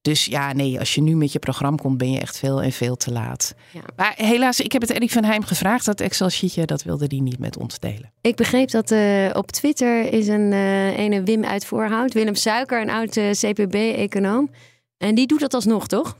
Dus 0.00 0.24
ja, 0.24 0.52
nee, 0.52 0.78
als 0.78 0.94
je 0.94 1.00
nu 1.00 1.16
met 1.16 1.32
je 1.32 1.38
programma 1.38 1.76
komt, 1.76 1.98
ben 1.98 2.10
je 2.10 2.20
echt 2.20 2.38
veel 2.38 2.62
en 2.62 2.72
veel 2.72 2.96
te 2.96 3.12
laat. 3.12 3.54
Ja. 3.72 3.80
Maar 3.96 4.14
helaas, 4.16 4.60
ik 4.60 4.72
heb 4.72 4.82
het 4.82 4.90
Erik 4.90 5.10
van 5.10 5.24
Heim 5.24 5.42
gevraagd, 5.42 5.84
dat 5.84 6.00
Excel-sheetje, 6.00 6.64
dat 6.64 6.82
wilde 6.82 7.04
hij 7.08 7.18
niet 7.18 7.38
met 7.38 7.56
ons 7.56 7.78
delen. 7.78 8.12
Ik 8.20 8.36
begreep 8.36 8.70
dat 8.70 8.90
eh, 8.90 9.30
op 9.32 9.50
Twitter 9.50 10.12
is 10.12 10.28
een 10.28 10.52
ene 10.92 11.22
Wim 11.22 11.44
uit 11.44 11.64
Voorhout, 11.64 12.12
Willem 12.12 12.34
Suiker, 12.34 12.80
een 12.80 12.90
oud 12.90 13.20
CPB-econoom. 13.32 14.50
En 14.98 15.14
die 15.14 15.26
doet 15.26 15.40
dat 15.40 15.54
alsnog, 15.54 15.86
toch? 15.86 16.16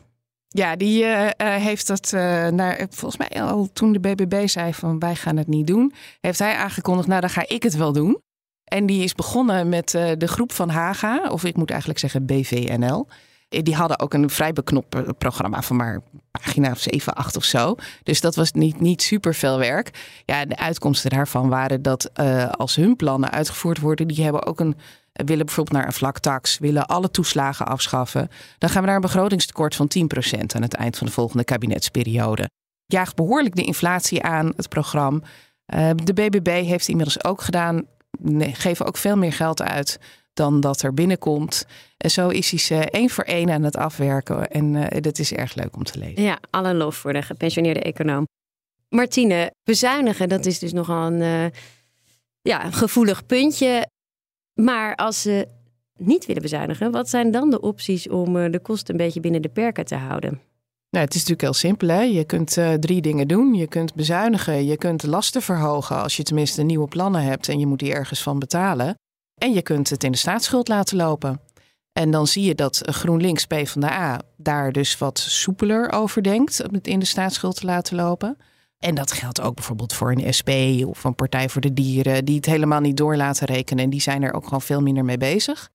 Ja, 0.49 0.77
die 0.77 1.05
eh, 1.05 1.27
eh, 1.27 1.63
heeft 1.63 1.87
dat 1.87 2.13
eh, 2.13 2.49
naar, 2.49 2.87
volgens 2.91 3.29
mij 3.29 3.43
al 3.43 3.69
toen 3.73 3.93
de 3.93 4.01
BBB 4.01 4.49
zei 4.49 4.75
van 4.75 4.99
wij 4.99 5.15
gaan 5.15 5.37
het 5.37 5.47
niet 5.47 5.67
doen, 5.67 5.93
heeft 6.21 6.39
hij 6.39 6.55
aangekondigd, 6.55 7.09
nou 7.09 7.21
dan 7.21 7.31
ga 7.31 7.49
ik 7.49 7.63
het 7.63 7.77
wel 7.77 7.93
doen. 7.93 8.23
En 8.65 8.87
die 8.87 9.05
is 9.05 9.15
begonnen 9.15 9.69
met 9.69 9.91
de 9.91 10.29
groep 10.29 10.53
van 10.53 10.69
Haga, 10.69 11.29
of 11.31 11.45
ik 11.45 11.57
moet 11.57 11.71
eigenlijk 11.71 12.01
zeggen 12.01 12.27
BVNL. 12.27 13.07
Eh, 13.49 13.63
Die 13.63 13.75
hadden 13.75 13.99
ook 14.01 14.15
een 14.15 14.31
vrij 14.31 14.53
beknopt 14.53 14.95
eh, 14.95 15.03
programma 15.19 15.63
van 15.63 15.77
maar 15.77 16.01
pagina 16.31 16.75
7, 16.75 17.15
8 17.15 17.37
of 17.37 17.45
zo. 17.45 17.75
Dus 18.03 18.21
dat 18.21 18.35
was 18.35 18.53
niet, 18.53 18.81
niet 18.81 19.03
super 19.03 19.35
veel 19.35 19.59
werk. 19.59 19.91
Ja, 20.25 20.45
de 20.45 20.57
uitkomsten 20.57 21.11
daarvan 21.11 21.49
waren 21.49 21.83
dat 21.83 22.05
eh, 22.05 22.49
als 22.49 22.77
hun 22.77 22.97
plannen 22.97 23.31
uitgevoerd 23.31 23.79
worden, 23.81 24.09
die 24.09 24.23
hebben 24.25 24.47
ook 24.47 24.61
een, 24.61 24.77
willen 25.13 25.47
bijvoorbeeld 25.47 25.77
naar 25.77 25.87
een 25.87 25.93
vlaktax, 25.93 26.59
willen 26.59 26.87
alle 26.87 27.11
toeslagen 27.11 27.67
afschaffen. 27.67 28.29
Dan 28.59 28.71
gaan 28.71 28.81
we 28.81 28.87
naar 28.87 28.97
een 28.97 29.03
begrotingstekort 29.03 29.75
van 29.75 29.91
10% 29.99 30.55
aan 30.55 30.63
het 30.63 30.75
eind 30.75 30.97
van 30.97 31.07
de 31.07 31.13
volgende 31.13 31.45
kabinetsperiode. 31.45 32.51
Jaagt 32.87 33.17
behoorlijk 33.17 33.57
de 33.57 33.65
inflatie 33.65 34.23
aan, 34.23 34.53
het 34.57 34.69
programma. 34.69 35.21
Eh, 35.65 35.91
de 36.05 36.13
BBB 36.13 36.65
heeft 36.65 36.89
inmiddels 36.89 37.25
ook 37.25 37.43
gedaan, 37.43 37.87
geven 38.39 38.87
ook 38.87 38.97
veel 38.97 39.17
meer 39.17 39.33
geld 39.33 39.63
uit 39.63 39.99
dan 40.39 40.61
dat 40.61 40.83
er 40.83 40.95
binnenkomt. 40.95 41.67
En 41.97 42.11
zo 42.11 42.29
is 42.29 42.51
hij 42.51 42.59
ze 42.59 42.75
één 42.75 43.11
voor 43.11 43.25
één 43.25 43.51
aan 43.51 43.63
het 43.63 43.77
afwerken. 43.77 44.51
En 44.51 44.89
eh, 44.91 45.01
dat 45.01 45.19
is 45.19 45.33
erg 45.33 45.55
leuk 45.55 45.77
om 45.77 45.85
te 45.85 45.99
lezen. 45.99 46.23
Ja, 46.23 46.39
alle 46.51 46.75
lof 46.75 46.97
voor 46.97 47.13
de 47.13 47.23
gepensioneerde 47.23 47.81
econoom. 47.81 48.27
Martine, 48.89 49.53
bezuinigen, 49.65 50.29
dat 50.29 50.47
is 50.47 50.59
dus 50.59 50.73
nogal 50.73 51.07
een 51.07 51.21
eh, 51.23 51.61
ja, 52.41 52.71
gevoelig 52.71 53.27
puntje. 53.27 53.89
Maar 54.55 54.95
als 54.97 55.23
ze 55.23 55.49
niet 55.97 56.27
willen 56.27 56.43
bezuinigen, 56.43 56.91
wat 56.91 57.09
zijn 57.09 57.31
dan 57.31 57.51
de 57.51 57.61
opties 57.61 58.09
om 58.09 58.37
eh, 58.37 58.53
de 58.53 58.61
kosten 58.61 58.95
een 58.95 59.05
beetje 59.05 59.21
binnen 59.21 59.43
de 59.43 59.49
perken 59.49 59.85
te 59.85 59.97
houden? 59.97 60.41
Nou, 60.91 61.05
het 61.05 61.15
is 61.15 61.21
natuurlijk 61.21 61.41
heel 61.41 61.53
simpel. 61.53 61.89
Hè? 61.89 62.03
Je 62.03 62.25
kunt 62.25 62.59
drie 62.81 63.01
dingen 63.01 63.29
doen. 63.29 63.55
Je 63.55 63.67
kunt 63.67 63.95
bezuinigen, 63.95 64.65
je 64.65 64.77
kunt 64.77 65.03
lasten 65.03 65.43
verhogen 65.43 66.03
als 66.03 66.17
je 66.17 66.23
tenminste 66.23 66.63
nieuwe 66.63 66.89
plannen 66.89 67.23
hebt 67.23 67.49
en 67.49 67.59
je 67.59 67.67
moet 67.67 67.79
die 67.79 67.93
ergens 67.93 68.23
van 68.23 68.39
betalen. 68.39 68.97
En 69.39 69.53
je 69.53 69.63
kunt 69.63 69.91
het 69.91 70.05
in 70.05 70.13
de 70.13 70.19
staatsschuld 70.19 70.69
laten 70.69 70.97
lopen. 70.97 71.41
En 71.93 72.11
dan 72.11 72.27
zie 72.27 72.45
je 72.45 72.55
dat 72.55 72.81
GroenLinks 72.85 73.47
PvdA 73.47 74.21
daar 74.37 74.73
dus 74.73 74.99
wat 74.99 75.19
soepeler 75.19 75.93
over 75.93 76.23
denkt 76.23 76.67
om 76.69 76.75
het 76.75 76.87
in 76.87 76.99
de 76.99 77.05
staatsschuld 77.05 77.57
te 77.57 77.67
laten 77.67 77.97
lopen. 77.97 78.37
En 78.79 78.95
dat 78.95 79.13
geldt 79.13 79.41
ook 79.41 79.55
bijvoorbeeld 79.55 79.93
voor 79.93 80.13
een 80.13 80.35
SP 80.39 80.51
of 80.87 81.05
een 81.05 81.15
Partij 81.15 81.49
voor 81.49 81.61
de 81.61 81.73
Dieren, 81.73 82.25
die 82.25 82.37
het 82.37 82.47
helemaal 82.47 82.81
niet 82.81 82.97
door 82.97 83.17
laten 83.17 83.47
rekenen. 83.47 83.85
En 83.85 83.91
die 83.91 84.01
zijn 84.01 84.23
er 84.23 84.33
ook 84.33 84.45
gewoon 84.45 84.63
veel 84.63 84.81
minder 84.81 85.05
mee 85.05 85.19
bezig. 85.19 85.71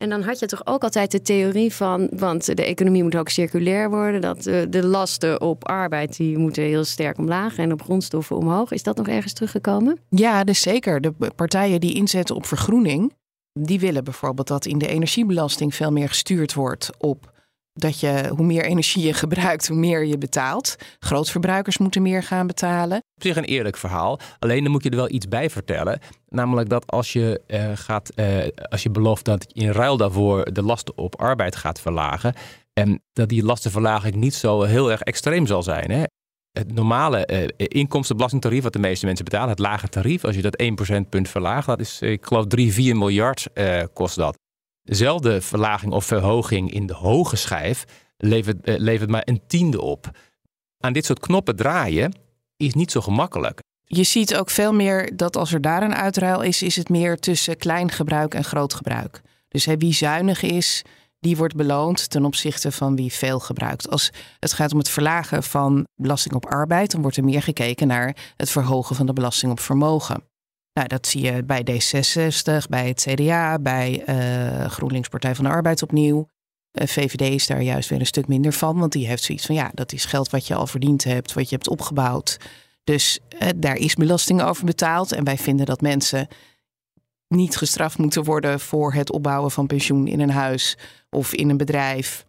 En 0.00 0.08
dan 0.08 0.22
had 0.22 0.38
je 0.38 0.46
toch 0.46 0.66
ook 0.66 0.82
altijd 0.82 1.10
de 1.10 1.22
theorie 1.22 1.74
van, 1.74 2.10
want 2.16 2.56
de 2.56 2.64
economie 2.64 3.02
moet 3.02 3.16
ook 3.16 3.28
circulair 3.28 3.90
worden, 3.90 4.20
dat 4.20 4.46
eh, 4.46 4.62
de 4.68 4.86
lasten 4.86 5.40
op 5.40 5.68
arbeid 5.68 6.16
die 6.16 6.38
moeten 6.38 6.62
heel 6.62 6.84
sterk 6.84 7.18
omlaag 7.18 7.56
en 7.56 7.72
op 7.72 7.82
grondstoffen 7.82 8.36
omhoog. 8.36 8.72
Is 8.72 8.82
dat 8.82 8.96
nog 8.96 9.08
ergens 9.08 9.32
teruggekomen? 9.32 9.98
Ja, 10.08 10.44
dus 10.44 10.60
zeker. 10.60 11.00
De 11.00 11.12
partijen 11.36 11.80
die 11.80 11.94
inzetten 11.94 12.34
op 12.34 12.46
vergroening, 12.46 13.12
die 13.52 13.80
willen 13.80 14.04
bijvoorbeeld 14.04 14.48
dat 14.48 14.66
in 14.66 14.78
de 14.78 14.88
energiebelasting 14.88 15.74
veel 15.74 15.92
meer 15.92 16.08
gestuurd 16.08 16.54
wordt 16.54 16.90
op 16.98 17.32
dat 17.72 18.00
je 18.00 18.32
hoe 18.36 18.46
meer 18.46 18.64
energie 18.64 19.06
je 19.06 19.12
gebruikt, 19.12 19.68
hoe 19.68 19.76
meer 19.76 20.04
je 20.04 20.18
betaalt. 20.18 20.76
Grootverbruikers 20.98 21.78
moeten 21.78 22.02
meer 22.02 22.22
gaan 22.22 22.46
betalen. 22.46 22.96
Op 22.96 23.22
zich 23.22 23.36
een 23.36 23.44
eerlijk 23.44 23.76
verhaal. 23.76 24.18
Alleen 24.38 24.62
dan 24.62 24.72
moet 24.72 24.84
je 24.84 24.90
er 24.90 24.96
wel 24.96 25.10
iets 25.10 25.28
bij 25.28 25.50
vertellen. 25.50 26.00
Namelijk 26.28 26.68
dat 26.68 26.86
als 26.86 27.12
je, 27.12 27.40
eh, 27.46 27.70
gaat, 27.74 28.08
eh, 28.08 28.48
als 28.68 28.82
je 28.82 28.90
belooft 28.90 29.24
dat 29.24 29.44
je 29.48 29.64
in 29.64 29.70
ruil 29.70 29.96
daarvoor 29.96 30.52
de 30.52 30.62
lasten 30.62 30.98
op 30.98 31.20
arbeid 31.20 31.56
gaat 31.56 31.80
verlagen. 31.80 32.34
En 32.72 33.02
dat 33.12 33.28
die 33.28 33.44
lastenverlaging 33.44 34.14
niet 34.14 34.34
zo 34.34 34.62
heel 34.62 34.90
erg 34.90 35.00
extreem 35.00 35.46
zal 35.46 35.62
zijn. 35.62 35.90
Hè? 35.90 36.02
Het 36.50 36.74
normale 36.74 37.26
eh, 37.26 37.46
inkomstenbelastingtarief, 37.56 38.62
wat 38.62 38.72
de 38.72 38.78
meeste 38.78 39.06
mensen 39.06 39.24
betalen, 39.24 39.48
het 39.48 39.58
lage 39.58 39.88
tarief, 39.88 40.24
als 40.24 40.34
je 40.34 40.42
dat 40.42 40.56
1 40.56 40.74
procentpunt 40.74 41.28
verlaagt, 41.28 41.66
dat 41.66 41.80
is, 41.80 42.00
ik 42.00 42.26
geloof, 42.26 42.46
3, 42.46 42.72
4 42.72 42.96
miljard 42.96 43.46
kost 43.92 44.16
dat. 44.16 44.38
Dezelfde 44.82 45.40
verlaging 45.40 45.92
of 45.92 46.04
verhoging 46.04 46.72
in 46.72 46.86
de 46.86 46.94
hoge 46.94 47.36
schijf 47.36 47.84
levert, 48.16 48.64
eh, 48.64 48.78
levert 48.78 49.10
maar 49.10 49.22
een 49.24 49.42
tiende 49.46 49.80
op. 49.80 50.10
Aan 50.78 50.92
dit 50.92 51.04
soort 51.04 51.20
knoppen 51.20 51.56
draaien 51.56 52.14
is 52.56 52.74
niet 52.74 52.90
zo 52.90 53.00
gemakkelijk. 53.00 53.60
Je 53.84 54.04
ziet 54.04 54.36
ook 54.36 54.50
veel 54.50 54.72
meer 54.72 55.16
dat 55.16 55.36
als 55.36 55.52
er 55.52 55.60
daar 55.60 55.82
een 55.82 55.94
uitruil 55.94 56.40
is, 56.40 56.62
is 56.62 56.76
het 56.76 56.88
meer 56.88 57.18
tussen 57.18 57.56
klein 57.56 57.90
gebruik 57.90 58.34
en 58.34 58.44
groot 58.44 58.74
gebruik. 58.74 59.20
Dus 59.48 59.64
wie 59.64 59.92
zuinig 59.92 60.42
is, 60.42 60.82
die 61.20 61.36
wordt 61.36 61.56
beloond 61.56 62.10
ten 62.10 62.24
opzichte 62.24 62.72
van 62.72 62.96
wie 62.96 63.12
veel 63.12 63.40
gebruikt. 63.40 63.90
Als 63.90 64.10
het 64.38 64.52
gaat 64.52 64.72
om 64.72 64.78
het 64.78 64.88
verlagen 64.88 65.42
van 65.42 65.86
belasting 65.94 66.34
op 66.34 66.46
arbeid, 66.46 66.90
dan 66.90 67.02
wordt 67.02 67.16
er 67.16 67.24
meer 67.24 67.42
gekeken 67.42 67.86
naar 67.86 68.16
het 68.36 68.50
verhogen 68.50 68.96
van 68.96 69.06
de 69.06 69.12
belasting 69.12 69.52
op 69.52 69.60
vermogen. 69.60 70.29
Nou, 70.72 70.88
dat 70.88 71.06
zie 71.06 71.22
je 71.22 71.44
bij 71.44 71.62
D66, 71.70 72.68
bij 72.68 72.88
het 72.88 73.06
CDA, 73.08 73.58
bij 73.58 74.02
eh, 74.04 74.70
GroenLinks 74.70 75.08
Partij 75.08 75.34
van 75.34 75.44
de 75.44 75.50
Arbeid 75.50 75.82
opnieuw. 75.82 76.28
Eh, 76.70 76.86
VVD 76.86 77.20
is 77.20 77.46
daar 77.46 77.62
juist 77.62 77.88
weer 77.88 78.00
een 78.00 78.06
stuk 78.06 78.28
minder 78.28 78.52
van, 78.52 78.78
want 78.78 78.92
die 78.92 79.06
heeft 79.06 79.22
zoiets 79.22 79.46
van 79.46 79.54
ja, 79.54 79.70
dat 79.74 79.92
is 79.92 80.04
geld 80.04 80.30
wat 80.30 80.46
je 80.46 80.54
al 80.54 80.66
verdiend 80.66 81.04
hebt, 81.04 81.32
wat 81.32 81.48
je 81.48 81.54
hebt 81.54 81.68
opgebouwd. 81.68 82.38
Dus 82.84 83.18
eh, 83.28 83.48
daar 83.56 83.76
is 83.76 83.94
belasting 83.94 84.42
over 84.42 84.64
betaald. 84.64 85.12
En 85.12 85.24
wij 85.24 85.38
vinden 85.38 85.66
dat 85.66 85.80
mensen 85.80 86.28
niet 87.28 87.56
gestraft 87.56 87.98
moeten 87.98 88.24
worden 88.24 88.60
voor 88.60 88.92
het 88.92 89.12
opbouwen 89.12 89.50
van 89.50 89.66
pensioen 89.66 90.06
in 90.06 90.20
een 90.20 90.30
huis 90.30 90.78
of 91.10 91.32
in 91.32 91.50
een 91.50 91.56
bedrijf. 91.56 92.26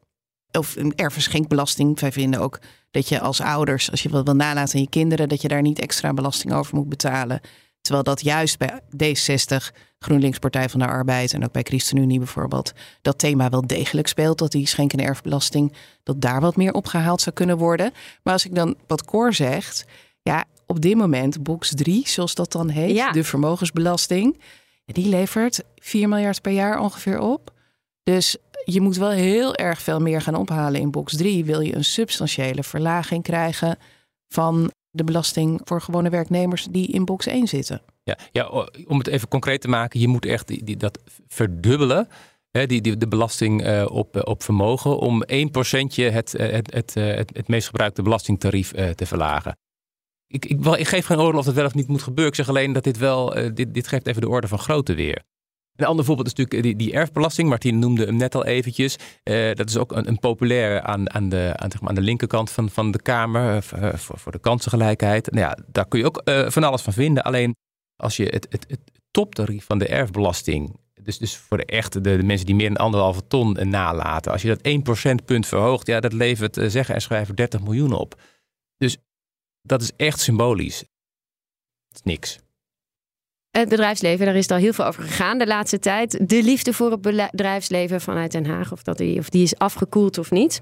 Of 0.52 0.76
een 0.76 0.96
erfverschenkbelasting. 0.96 2.00
Wij 2.00 2.12
vinden 2.12 2.40
ook 2.40 2.60
dat 2.92 3.10
je 3.10 3.20
als 3.20 3.42
ouders, 3.42 3.92
als 3.92 4.04
je 4.04 4.10
wat 4.10 4.26
wil 4.26 4.36
nalaten 4.36 4.76
aan 4.76 4.82
je 4.82 4.90
kinderen, 4.90 5.30
dat 5.30 5.42
je 5.42 5.48
daar 5.48 5.62
niet 5.62 5.80
extra 5.80 6.14
belasting 6.14 6.54
over 6.54 6.76
moet 6.76 6.90
betalen. 6.90 7.42
Terwijl 7.82 8.04
dat 8.04 8.22
juist 8.22 8.58
bij 8.58 8.80
D60, 8.96 9.76
GroenLinks 10.00 10.40
Partij 10.40 10.70
van 10.70 10.80
de 10.80 10.88
Arbeid 10.88 11.34
en 11.34 11.44
ook 11.44 11.52
bij 11.52 11.64
ChristenUnie 11.64 12.18
bijvoorbeeld, 12.18 12.72
dat 13.02 13.18
thema 13.20 13.50
wel 13.50 13.68
degelijk 13.68 14.08
speelt. 14.08 14.38
Dat 14.38 14.52
die 14.52 14.68
schenk- 14.68 14.94
en 14.94 15.00
erfbelasting, 15.00 15.74
dat 16.04 16.22
daar 16.22 16.42
wat 16.42 16.56
meer 16.56 16.74
opgehaald 16.74 17.22
zou 17.22 17.36
kunnen 17.36 17.58
worden. 17.58 17.92
Maar 18.24 18.34
als 18.34 18.46
ik 18.46 18.56
dan 18.56 18.76
wat 18.88 19.06
Cor 19.06 19.34
zegt, 19.34 19.86
ja, 20.22 20.46
op 20.66 20.82
dit 20.82 20.96
moment, 20.96 21.44
box 21.44 21.72
3, 21.76 22.08
zoals 22.10 22.36
dat 22.36 22.52
dan 22.52 22.70
heet, 22.70 22.96
Ja. 22.96 23.12
de 23.12 23.24
vermogensbelasting, 23.24 24.40
die 24.86 25.08
levert 25.10 25.64
4 25.76 26.10
miljard 26.10 26.42
per 26.42 26.52
jaar 26.52 26.80
ongeveer 26.80 27.20
op. 27.20 27.54
Dus 28.04 28.38
je 28.66 28.82
moet 28.82 28.98
wel 28.98 29.10
heel 29.10 29.56
erg 29.56 29.82
veel 29.82 30.00
meer 30.00 30.22
gaan 30.22 30.36
ophalen 30.36 30.82
in 30.82 30.92
box 30.92 31.16
3. 31.18 31.46
Wil 31.46 31.60
je 31.60 31.76
een 31.76 31.84
substantiële 31.84 32.64
verlaging 32.64 33.24
krijgen 33.24 33.78
van 34.28 34.72
de 34.92 35.04
belasting 35.04 35.62
voor 35.64 35.82
gewone 35.82 36.10
werknemers 36.10 36.68
die 36.72 36.88
in 36.88 37.06
box 37.06 37.26
1 37.26 37.48
zitten. 37.48 37.82
Ja, 38.04 38.18
ja, 38.32 38.48
om 38.88 38.98
het 38.98 39.08
even 39.08 39.28
concreet 39.28 39.62
te 39.62 39.68
maken, 39.68 40.00
je 40.00 40.08
moet 40.08 40.26
echt 40.26 40.48
die, 40.48 40.64
die, 40.64 40.78
dat 40.78 41.00
verdubbelen. 41.28 42.08
Hè, 42.52 42.66
die, 42.66 42.82
die, 42.82 42.98
de 42.98 43.08
belasting 43.08 43.64
eh, 43.64 43.86
op, 43.90 44.18
eh, 44.18 44.22
op 44.26 44.44
vermogen. 44.44 44.98
Om 44.98 45.24
1 45.24 45.52
procentje 45.52 46.10
het, 46.10 46.36
eh, 46.36 46.52
het, 46.52 46.74
het, 46.74 46.96
eh, 46.96 47.16
het, 47.16 47.36
het 47.36 47.48
meest 47.48 47.68
gebruikte 47.68 48.02
belastingtarief 48.02 48.74
eh, 48.74 48.90
te 48.90 49.06
verlagen. 49.06 49.58
Ik, 50.28 50.46
ik, 50.46 50.60
wel, 50.60 50.78
ik 50.78 50.88
geef 50.88 51.06
geen 51.06 51.20
oordeel 51.20 51.40
of 51.40 51.46
dat 51.46 51.54
wel 51.54 51.66
of 51.66 51.74
niet 51.74 51.88
moet 51.88 52.02
gebeuren. 52.02 52.34
Ik 52.34 52.36
zeg 52.36 52.50
alleen 52.50 52.74
dat 52.74 52.84
dit 52.84 52.98
wel, 52.98 53.36
eh, 53.36 53.50
dit, 53.54 53.74
dit 53.74 53.88
geeft 53.88 54.08
even 54.08 54.22
de 54.22 54.30
orde 54.30 54.48
van 54.48 54.60
grootte 54.60 54.94
weer. 54.94 55.24
Een 55.82 55.88
ander 55.88 56.06
voorbeeld 56.06 56.28
is 56.28 56.34
natuurlijk 56.34 56.64
die, 56.64 56.76
die 56.76 56.94
erfbelasting. 56.94 57.50
Martien 57.50 57.80
noemde 57.80 58.06
hem 58.06 58.16
net 58.16 58.36
al 58.36 58.46
eventjes. 58.46 58.96
Eh, 59.24 59.54
dat 59.54 59.70
is 59.70 59.78
ook 59.78 59.92
een, 59.92 60.08
een 60.08 60.20
aan, 60.84 61.14
aan, 61.14 61.30
de, 61.30 61.54
aan, 61.56 61.72
zeg 61.72 61.82
maar, 61.82 61.90
aan 61.90 61.96
de 61.96 62.02
linkerkant 62.02 62.50
van, 62.50 62.70
van 62.70 62.92
de 62.92 63.02
Kamer. 63.02 63.56
eh, 63.56 63.62
voor, 63.62 63.98
voor, 63.98 64.20
voor 64.20 64.32
de 64.32 64.40
kansengelijkheid. 64.40 65.32
Nou 65.32 65.46
ja, 65.46 65.58
daar 65.68 65.88
kun 65.88 66.00
je 66.00 66.06
ook 66.06 66.18
eh, 66.18 66.50
van 66.50 66.64
alles 66.64 66.82
van 66.82 66.94
vinden. 66.94 67.24
Alleen 67.24 67.56
als 67.96 68.18
je 68.18 68.24
het, 68.26 68.48
het, 68.50 68.66
het 68.68 68.80
toptarief 69.12 69.66
van 69.66 69.78
de 69.78 69.88
erfbelasting. 69.88 70.80
Dus, 71.04 71.18
dus 71.18 71.38
voor 71.38 71.58
de 71.58 71.66
echte, 71.66 72.02
de, 72.02 72.18
de 72.18 72.24
mensen 72.24 72.46
die 72.46 72.56
meer 72.56 72.68
dan 72.68 72.78
anderhalve 72.78 73.28
ton 73.28 73.58
eh, 73.58 73.66
nalaten. 73.66 74.32
Als 74.32 74.42
je 74.42 74.48
dat 74.48 74.62
1 74.62 74.82
procentpunt 74.82 75.48
verhoogt, 75.48 75.88
ja, 75.88 76.00
dat 76.00 76.14
levert 76.14 76.58
eh, 76.58 76.70
zeggen 76.70 76.96
en 76.96 77.02
schrijven 77.02 77.36
30 77.36 77.62
miljoen 77.62 77.94
op. 77.94 78.22
Dus 78.78 78.98
dat 79.62 79.82
is 79.82 79.92
echt 79.96 80.20
symbolisch. 80.20 80.80
Het 80.80 81.96
is 81.96 82.02
niks. 82.04 82.40
Het 83.52 83.70
bedrijfsleven, 83.70 84.26
daar 84.26 84.36
is 84.36 84.48
al 84.48 84.58
heel 84.58 84.74
veel 84.74 84.86
over 84.86 85.04
gegaan 85.04 85.38
de 85.38 85.48
laatste 85.48 85.80
tijd. 85.80 86.30
De 86.30 86.44
liefde 86.44 86.74
voor 86.74 86.92
het 86.92 87.02
bedrijfsleven 87.02 88.02
vanuit 88.02 88.32
Den 88.32 88.46
Haag, 88.46 88.72
of, 88.72 88.84
dat 88.84 88.98
die, 88.98 89.20
of 89.20 89.30
die 89.30 89.44
is 89.44 89.58
afgekoeld 89.58 90.18
of 90.18 90.32
niet. 90.32 90.62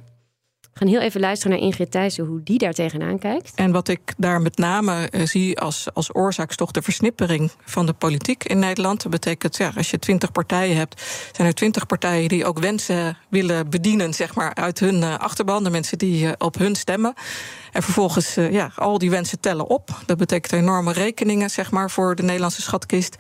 Gaan 0.80 0.88
heel 0.88 1.00
even 1.00 1.22
luisteren 1.22 1.58
naar 1.58 1.66
Ingrid 1.66 1.92
Thijssen, 1.92 2.26
hoe 2.26 2.44
die 2.44 2.58
daar 2.58 2.74
tegenaan 2.74 3.20
kijkt. 3.20 3.52
En 3.56 3.72
wat 3.72 3.88
ik 3.88 4.14
daar 4.18 4.42
met 4.42 4.58
name 4.58 5.08
uh, 5.12 5.26
zie 5.26 5.60
als, 5.60 5.88
als 5.94 6.16
oorzaak 6.16 6.50
is 6.50 6.56
toch 6.56 6.72
de 6.72 6.82
versnippering 6.82 7.52
van 7.66 7.86
de 7.86 7.94
politiek 7.94 8.44
in 8.44 8.60
Nederland. 8.60 9.02
Dat 9.02 9.12
betekent, 9.12 9.58
ja, 9.58 9.72
als 9.76 9.90
je 9.90 10.00
twintig 10.00 10.32
partijen 10.32 10.76
hebt, 10.78 11.02
zijn 11.32 11.48
er 11.48 11.54
twintig 11.54 11.86
partijen 11.86 12.30
die 12.30 12.46
ook 12.46 12.60
wensen 12.60 13.18
willen 13.30 13.70
bedienen, 13.70 14.14
zeg 14.14 14.36
maar, 14.36 14.56
uit 14.56 14.80
hun 14.80 14.96
uh, 14.96 15.18
achterban. 15.18 15.64
De 15.64 15.70
mensen 15.70 15.98
die 15.98 16.26
uh, 16.26 16.32
op 16.38 16.58
hun 16.58 16.76
stemmen. 16.76 17.14
En 17.72 17.84
vervolgens, 17.84 18.36
ja, 18.36 18.72
al 18.76 18.98
die 18.98 19.10
wensen 19.10 19.40
tellen 19.40 19.68
op. 19.68 19.90
Dat 20.06 20.18
betekent 20.18 20.54
enorme 20.54 20.92
rekeningen, 20.92 21.50
zeg 21.50 21.72
maar, 21.72 21.92
voor 21.92 22.16
de 22.16 22.24
Nederlandse 22.24 22.62
schatkist. 22.62 23.16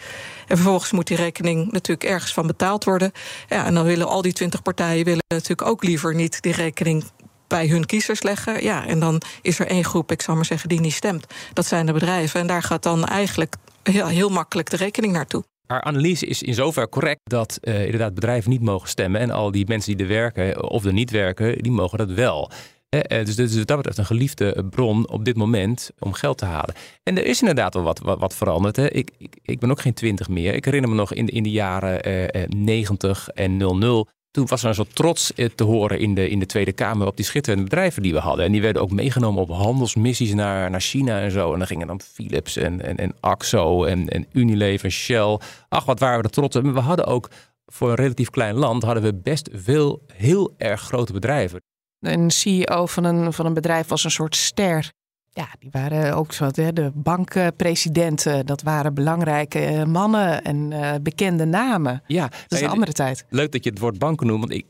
En 0.48 0.56
vervolgens 0.56 0.92
moet 0.92 1.08
die 1.08 1.18
rekening 1.18 1.72
natuurlijk 1.72 2.10
ergens 2.10 2.34
van 2.34 2.48
betaald 2.48 2.84
worden. 2.84 3.12
Ja, 3.48 3.66
en 3.66 3.74
dan 3.74 3.86
willen 3.86 4.08
al 4.08 4.22
die 4.22 4.34
twintig 4.34 4.62
partijen 4.62 5.06
willen 5.06 5.24
natuurlijk 5.28 5.70
ook 5.70 5.84
liever 5.84 6.16
niet 6.16 6.42
die 6.42 6.54
rekening 6.54 7.04
bij 7.50 7.68
hun 7.68 7.86
kiezers 7.86 8.24
leggen. 8.24 8.64
Ja, 8.64 8.88
en 8.88 9.00
dan 9.00 9.22
is 9.42 9.60
er 9.60 9.68
één 9.68 9.84
groep, 9.84 10.12
ik 10.12 10.22
zal 10.22 10.36
maar 10.36 10.46
zeggen, 10.46 10.70
die 10.70 10.80
niet 10.80 10.94
stemt. 10.94 11.26
Dat 11.54 11.66
zijn 11.66 11.86
de 11.86 11.94
bedrijven. 11.94 12.40
En 12.40 12.48
daar 12.48 12.64
gaat 12.64 12.84
dan 12.84 13.06
eigenlijk 13.06 13.56
heel, 13.84 14.08
heel 14.08 14.30
makkelijk 14.30 14.70
de 14.70 14.78
rekening 14.78 15.14
naartoe. 15.14 15.44
Haar 15.68 15.84
analyse 15.84 16.26
is 16.26 16.44
in 16.44 16.54
zover 16.54 16.90
correct 16.90 17.20
dat 17.24 17.60
uh, 17.62 17.84
inderdaad 17.84 18.14
bedrijven 18.14 18.50
niet 18.50 18.62
mogen 18.62 18.90
stemmen. 18.90 19.22
En 19.22 19.32
al 19.32 19.52
die 19.52 19.68
mensen 19.68 19.98
die 19.98 20.06
er 20.06 20.12
werken 20.12 20.70
of 20.70 20.86
er 20.86 20.94
niet 20.94 21.12
werken, 21.12 21.58
die 21.58 21.72
mogen 21.72 21.98
dat 21.98 22.12
wel. 22.12 22.52
Eh, 22.90 23.26
dus, 23.26 23.36
dus 23.36 23.54
dat 23.54 23.78
betreft 23.78 23.98
een 23.98 24.06
geliefde 24.06 24.66
bron 24.70 25.10
op 25.10 25.26
dit 25.26 25.36
moment 25.36 25.92
om 26.00 26.14
geld 26.14 26.38
te 26.38 26.46
halen. 26.46 26.76
En 27.04 27.18
er 27.18 27.26
is 27.26 27.40
inderdaad 27.40 27.74
wel 27.74 27.84
wat, 27.84 28.00
wat, 28.00 28.20
wat 28.20 28.36
veranderd. 28.36 28.76
Hè. 28.76 28.92
Ik, 28.92 29.12
ik, 29.42 29.60
ben 29.60 29.72
ook 29.72 29.82
geen 29.82 29.94
twintig 29.94 30.30
meer. 30.30 30.54
Ik 30.54 30.66
herinner 30.66 30.90
me 30.90 30.96
nog 30.96 31.14
in, 31.14 31.28
in 31.28 31.44
de 31.44 31.52
jaren 31.52 32.04
eh, 32.04 32.50
90 32.50 33.30
en 33.30 33.58
00 33.58 34.08
toen 34.32 34.48
was 34.48 34.64
er 34.64 34.76
zo 34.76 34.84
trots 34.84 35.34
eh, 35.34 35.50
te 35.56 35.64
horen 35.64 36.00
in 36.00 36.14
de, 36.14 36.30
in 36.30 36.40
de 36.40 36.46
Tweede 36.46 36.72
Kamer 36.72 37.08
op 37.08 37.16
die 37.16 37.26
schitterende 37.26 37.64
bedrijven 37.64 38.02
die 38.02 38.14
we 38.14 38.20
hadden. 38.20 38.46
En 38.46 38.52
die 38.52 38.62
werden 38.62 38.82
ook 38.82 38.92
meegenomen 38.92 39.42
op 39.42 39.50
handelsmissies 39.50 40.34
naar, 40.34 40.70
naar 40.70 40.82
China 40.82 41.20
en 41.20 41.32
zo. 41.32 41.52
En 41.54 41.58
dan 41.58 41.68
gingen 41.68 41.88
dan 41.88 42.02
Philips 42.02 42.58
en, 42.58 42.82
en, 42.82 42.98
en 42.98 43.16
Axo 43.20 43.84
en, 43.84 44.08
en 44.08 44.26
Unilever, 44.32 44.92
Shell. 44.92 45.40
Ach, 45.70 45.86
wat 45.86 46.00
waren 46.00 46.18
we 46.18 46.24
er 46.24 46.30
trots 46.30 46.56
we 46.56 46.80
hadden 46.80 47.06
ook 47.06 47.30
voor 47.66 47.90
een 47.90 47.96
relatief 47.96 48.30
klein 48.30 48.56
land 48.56 48.84
hadden 48.84 49.04
we 49.04 49.14
best 49.14 49.50
veel 49.54 50.04
heel 50.14 50.54
erg 50.58 50.82
grote 50.82 51.14
bedrijven. 51.14 51.62
Een 52.00 52.32
CEO 52.32 52.86
van 52.86 53.04
een, 53.04 53.34
van 53.34 53.46
een 53.46 53.54
bedrijf 53.54 53.88
was 53.88 54.04
een 54.04 54.12
soort 54.12 54.36
ster. 54.36 54.92
Ja, 55.40 55.48
die 55.60 55.70
waren 55.72 56.16
ook 56.16 56.34
zo. 56.34 56.52
De 56.52 56.92
bankpresidenten, 56.94 58.46
dat 58.46 58.62
waren 58.62 58.94
belangrijke 58.94 59.60
eh, 59.60 59.84
mannen 59.84 60.44
en 60.44 60.72
uh, 60.72 60.92
bekende 61.02 61.46
namen. 61.46 62.04
Ja, 62.08 62.28
dat 62.28 62.60
is 62.60 62.62
een 62.62 62.70
andere 62.70 62.92
tijd. 62.92 63.26
Leuk 63.30 63.52
dat 63.52 63.64
je 63.64 63.70
het 63.70 63.80
woord 63.80 64.00
banken 64.00 64.28
noemt. 64.28 64.40
Want 64.40 64.54
ik, 64.54 64.66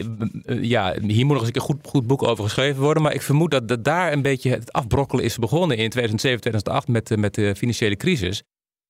eh, 0.45 0.63
ja, 0.63 0.93
hier 1.01 1.25
moet 1.25 1.35
nog 1.35 1.45
eens 1.45 1.55
een 1.55 1.61
goed, 1.61 1.87
goed 1.87 2.07
boek 2.07 2.23
over 2.23 2.43
geschreven 2.43 2.81
worden. 2.81 3.03
Maar 3.03 3.13
ik 3.13 3.21
vermoed 3.21 3.51
dat, 3.51 3.67
dat 3.67 3.83
daar 3.83 4.11
een 4.11 4.21
beetje 4.21 4.49
het 4.49 4.71
afbrokkelen 4.71 5.23
is 5.23 5.37
begonnen 5.37 5.77
in 5.77 5.89
2007, 5.89 6.41
2008 6.41 6.87
met, 6.87 7.17
met 7.17 7.35
de 7.35 7.55
financiële 7.55 7.95
crisis 7.95 8.43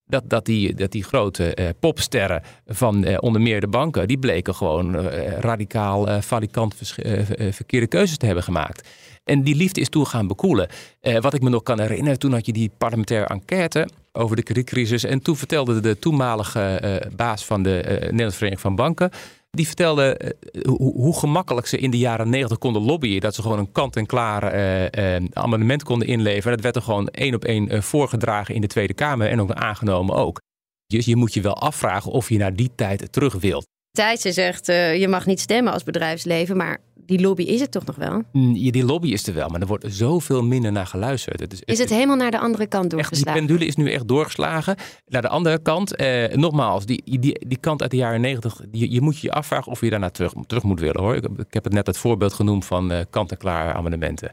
dat, 0.06 0.30
dat, 0.30 0.46
die, 0.46 0.74
dat 0.74 0.92
die 0.92 1.04
grote 1.04 1.58
uh, 1.60 1.70
popsterren 1.80 2.42
van 2.66 3.08
uh, 3.08 3.18
onder 3.20 3.42
meer 3.42 3.62
de 3.62 3.68
banken, 3.68 4.08
die 4.08 4.18
bleken 4.18 4.56
gewoon 4.56 4.96
radicaal 5.40 6.22
falikant 6.22 6.76
verkeerde 7.50 7.88
keuzes 7.88 8.18
te 8.18 8.26
hebben 8.26 8.44
gemaakt. 8.44 8.88
En 9.24 9.44
die 9.44 9.56
liefde 9.56 9.82
is 9.82 9.90
toen 9.90 10.08
gaan 10.08 10.28
bekoelen. 10.28 10.70
wat 11.20 11.34
ik 11.34 11.42
me 11.42 11.50
nog 11.50 11.64
kan 11.64 11.80
herinneren, 11.80 12.20
toen 12.20 12.34
had 12.34 12.46
je 12.46 12.54
die 12.54 12.72
parlementaire 12.78 13.28
enquête 13.28 13.90
over 14.12 14.36
de 14.36 14.44
kredietcrisis. 14.44 15.04
En 15.04 15.22
toen 15.22 15.36
vertelde 15.36 15.80
de 15.80 16.00
toenmalige 16.00 17.02
baas 17.16 17.46
van 17.46 17.64
de 17.64 17.82
Nederlandse 17.84 18.38
Vereniging 18.38 18.60
van 18.60 18.76
Banken 18.76 19.12
die 19.52 19.68
vertelde 19.68 20.18
eh, 20.18 20.62
hoe, 20.78 21.18
gemakkelijk 21.18 21.68
ze 21.68 21.78
in 21.78 21.92
de 21.92 21.98
jaren 21.98 22.30
negentig 22.30 22.58
konden 22.58 22.82
lobbyen. 22.82 23.22
Dat 23.22 23.36
ze 23.36 23.42
gewoon 23.42 23.60
een 23.60 23.72
kant-en-klaar 23.72 24.44
amendement 25.34 25.84
konden 25.84 26.08
inleveren. 26.08 26.52
Dat 26.52 26.64
werd 26.64 26.76
er 26.76 26.82
gewoon 26.82 27.08
één 27.08 27.36
op 27.36 27.46
één 27.46 27.84
voorgedragen 27.84 28.56
in 28.56 28.62
de 28.62 28.68
Tweede 28.68 28.94
Kamer 28.94 29.30
en 29.30 29.42
ook 29.42 29.52
aangenomen 29.52 30.16
ook. 30.16 30.42
Dus 30.88 31.06
je 31.06 31.16
moet 31.16 31.34
je 31.34 31.42
wel 31.42 31.58
afvragen 31.58 32.12
of 32.12 32.30
je 32.30 32.38
naar 32.38 32.56
die 32.56 32.72
tijd 32.76 33.12
terug 33.12 33.34
wilt. 33.34 33.68
Thijssen 33.92 34.34
zegt, 34.34 34.66
je 34.66 35.08
mag 35.10 35.26
niet 35.26 35.40
stemmen 35.40 35.74
als 35.74 35.84
bedrijfsleven, 35.84 36.58
maar 36.58 36.80
die 37.10 37.22
lobby 37.22 37.44
is 37.44 37.60
het 37.60 37.72
toch 37.72 37.86
nog 37.86 37.96
wel? 37.96 38.24
Mm, 38.32 38.56
ja, 38.56 38.72
die 38.72 38.86
lobby 38.86 39.12
is 39.12 39.28
er 39.28 39.34
wel, 39.34 39.50
maar 39.50 39.62
er 39.62 39.68
wordt 39.68 39.86
zoveel 39.88 40.44
minder 40.44 40.72
naar 40.72 40.88
geluisterd. 40.88 41.40
Het 41.40 41.54
is, 41.54 41.62
is 41.66 41.80
het, 41.80 41.90
helemaal 41.90 42.16
naar 42.16 42.32
de 42.32 42.40
andere 42.40 42.68
kant 42.68 42.90
doorgeslagen? 42.90 43.28
Echt, 43.28 43.38
die 43.38 43.48
pendule 43.48 43.66
is 43.66 43.76
nu 43.76 43.92
echt 43.92 44.08
doorgeslagen. 44.08 44.76
Naar 45.06 45.22
de 45.22 45.28
andere 45.28 45.62
kant, 45.62 45.96
eh, 45.96 46.36
nogmaals, 46.36 46.86
die, 46.86 47.20
die, 47.20 47.48
die 47.48 47.58
kant 47.60 47.82
uit 47.82 47.92
de 47.92 47.98
jaren 47.98 48.22
negentig, 48.22 48.62
je, 48.72 49.02
moet 49.02 49.20
je 49.20 49.32
afvragen 49.32 49.72
of 49.72 49.82
je 49.82 49.90
daarna 49.90 50.10
terug, 50.10 50.34
terug 50.48 50.64
moet 50.64 50.80
willen 50.80 51.02
hoor. 51.02 51.16
Ik, 51.16 51.24
ik 51.38 51.54
heb 51.54 51.64
het 51.64 51.74
net 51.74 51.88
het 51.88 51.98
voorbeeld 51.98 52.34
genoemd 52.34 52.66
van 52.66 52.92
uh, 52.92 53.00
kant-en-klaar 53.10 53.74
amendementen. 53.74 54.32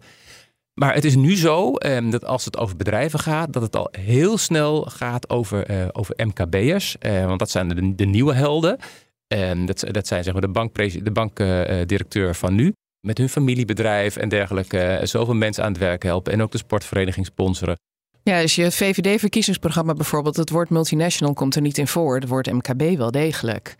Maar 0.75 0.95
het 0.95 1.05
is 1.05 1.17
nu 1.17 1.37
zo 1.37 1.75
eh, 1.75 2.11
dat 2.11 2.25
als 2.25 2.45
het 2.45 2.59
over 2.59 2.77
bedrijven 2.77 3.19
gaat, 3.19 3.53
dat 3.53 3.63
het 3.63 3.77
al 3.77 3.89
heel 3.91 4.39
snel 4.39 4.83
gaat 4.83 5.31
over, 5.31 5.71
uh, 5.71 5.87
over 5.93 6.27
MKB'ers. 6.27 6.97
Uh, 7.01 7.27
want 7.27 7.39
dat 7.39 7.51
zijn 7.51 7.69
de, 7.69 7.95
de 7.95 8.05
nieuwe 8.05 8.35
helden. 8.35 8.79
En 9.27 9.67
dat, 9.67 9.85
dat 9.91 10.07
zijn 10.07 10.25
zeg 10.25 10.33
maar 10.33 10.43
de, 11.03 11.11
bankdirecteur 11.13 12.29
de 12.29 12.35
van 12.35 12.55
nu. 12.55 12.73
Met 13.01 13.19
hun 13.19 13.29
familiebedrijf 13.29 14.17
en 14.17 14.29
dergelijke. 14.29 14.79
Eh, 14.79 15.07
zoveel 15.07 15.35
mensen 15.35 15.65
aan 15.65 15.73
het 15.73 15.81
werk 15.81 16.03
helpen. 16.03 16.33
En 16.33 16.43
ook 16.43 16.51
de 16.51 16.59
sportvereniging 16.59 17.27
sponsoren. 17.27 17.77
Ja, 18.23 18.43
als 18.43 18.55
je 18.55 18.73
VVD-verkiezingsprogramma 18.73 19.95
bijvoorbeeld, 19.95 20.37
het 20.37 20.51
woord 20.51 20.71
multinational 20.71 21.35
komt 21.35 21.55
er 21.55 21.63
niet 21.63 21.79
in 21.79 21.89
voor. 21.89 22.15
Het 22.15 22.29
woord 22.29 22.53
MKB 22.53 22.97
wel 22.97 23.11
degelijk. 23.11 23.75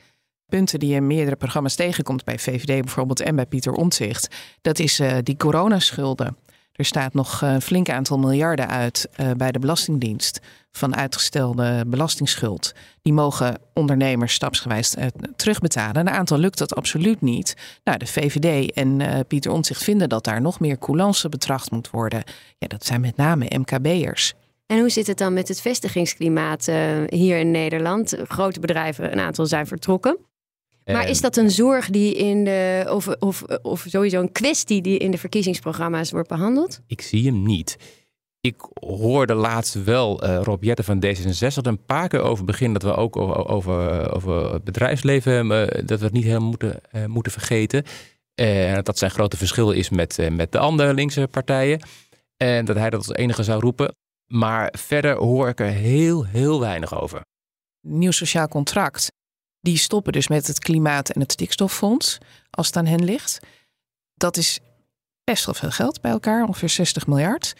Punten 0.47 0.79
die 0.79 0.89
je 0.89 0.95
in 0.95 1.07
meerdere 1.07 1.37
programma's 1.37 1.75
tegenkomt 1.75 2.25
bij 2.25 2.39
VVD 2.39 2.67
bijvoorbeeld 2.67 3.21
en 3.21 3.37
bij 3.37 3.47
Pieter 3.47 3.73
Omtzigt. 3.73 4.35
Dat 4.61 4.79
is 4.79 5.01
uh, 5.01 5.17
die 5.23 5.37
coronaschulden. 5.37 6.37
Er 6.77 6.85
staat 6.85 7.15
nog 7.15 7.41
een 7.41 7.63
flink 7.63 7.89
aantal 7.91 8.19
miljarden 8.19 8.69
uit 8.69 9.09
uh, 9.21 9.31
bij 9.37 9.53
de 9.53 9.59
Belastingdienst 9.59 10.41
van 10.71 10.97
uitgestelde 10.97 11.85
belastingsschuld. 11.87 12.73
Die 13.03 13.13
mogen 13.13 13.59
ondernemers 13.75 14.35
stapsgewijs 14.35 14.95
uh, 14.95 15.05
terugbetalen. 15.37 15.97
Een 15.97 16.15
aantal 16.15 16.39
lukt 16.39 16.59
dat 16.59 16.75
absoluut 16.75 17.21
niet. 17.21 17.57
Nou, 17.85 17.99
de 17.99 18.07
VVD 18.07 18.73
en 18.73 19.03
Pieter 19.27 19.51
Omtzigt 19.51 19.83
vinden 19.83 20.09
dat 20.09 20.25
daar 20.25 20.41
nog 20.41 20.61
meer 20.61 20.79
coulance 20.79 21.29
betracht 21.29 21.71
moet 21.71 21.91
worden. 21.91 22.23
Ja, 22.59 22.67
dat 22.67 22.85
zijn 22.85 23.01
met 23.01 23.17
name 23.17 23.47
MKB'ers. 23.59 24.35
En 24.67 24.79
hoe 24.79 24.89
zit 24.89 25.07
het 25.07 25.19
dan 25.19 25.33
met 25.33 25.49
het 25.49 25.61
vestigingsklimaat 25.61 26.67
hier 27.07 27.39
in 27.39 27.51
Nederland? 27.51 28.17
Grote 28.29 28.61
bedrijven, 28.61 29.13
een 29.13 29.21
aantal 29.21 29.47
zijn 29.47 29.67
vertrokken. 29.67 30.19
Maar 30.93 31.09
is 31.09 31.21
dat 31.21 31.37
een 31.37 31.51
zorg 31.51 31.91
die 31.91 32.15
in 32.15 32.45
de, 32.45 32.87
of, 32.89 33.09
of, 33.09 33.43
of 33.63 33.85
sowieso 33.89 34.21
een 34.21 34.33
kwestie 34.33 34.83
die 34.83 34.99
in 34.99 35.11
de 35.11 35.19
verkiezingsprogramma's 35.19 36.11
wordt 36.11 36.29
behandeld? 36.29 36.81
Ik 36.87 37.01
zie 37.01 37.27
hem 37.27 37.43
niet. 37.43 37.77
Ik 38.41 38.69
hoorde 38.75 39.35
laatst 39.35 39.85
wel 39.85 40.25
uh, 40.25 40.41
Rob 40.43 40.65
Jetten 40.65 40.85
van 40.85 41.05
D66 41.05 41.63
een 41.63 41.85
paar 41.85 42.09
keer 42.09 42.21
over 42.21 42.45
beginnen 42.45 42.81
dat 42.81 42.91
we 42.91 42.97
ook 42.97 43.17
over, 43.17 43.49
over, 43.49 44.13
over 44.15 44.53
het 44.53 44.65
bedrijfsleven, 44.65 45.47
uh, 45.47 45.67
dat 45.85 45.99
we 45.99 46.05
het 46.05 46.13
niet 46.13 46.25
helemaal 46.25 46.49
moeten, 46.49 46.81
uh, 46.93 47.05
moeten 47.05 47.33
vergeten. 47.33 47.85
En 48.35 48.85
dat 48.85 48.99
zijn 48.99 49.11
grote 49.11 49.37
verschil 49.37 49.71
is 49.71 49.91
met, 49.91 50.31
met 50.31 50.53
de 50.53 50.59
andere 50.59 50.95
linkse 50.95 51.29
partijen. 51.31 51.81
En 52.37 52.65
dat 52.65 52.77
hij 52.77 52.91
dat 52.91 53.07
als 53.07 53.17
enige 53.17 53.43
zou 53.43 53.61
roepen. 53.61 53.95
Maar 54.27 54.75
verder 54.79 55.17
hoor 55.17 55.49
ik 55.49 55.61
er 55.61 55.67
heel, 55.67 56.25
heel 56.25 56.61
weinig 56.61 57.01
over. 57.01 57.21
Nieuw 57.81 58.11
sociaal 58.11 58.49
contract 58.49 59.09
die 59.67 59.77
stoppen 59.77 60.13
dus 60.13 60.29
met 60.29 60.47
het 60.47 60.59
klimaat- 60.59 61.11
en 61.11 61.21
het 61.21 61.33
stikstoffonds, 61.33 62.19
als 62.51 62.67
het 62.67 62.77
aan 62.77 62.87
hen 62.87 63.05
ligt. 63.05 63.41
Dat 64.15 64.37
is 64.37 64.61
best 65.25 65.45
wel 65.45 65.55
veel 65.55 65.71
geld 65.71 66.01
bij 66.01 66.11
elkaar, 66.11 66.47
ongeveer 66.47 66.69
60 66.69 67.07
miljard. 67.07 67.55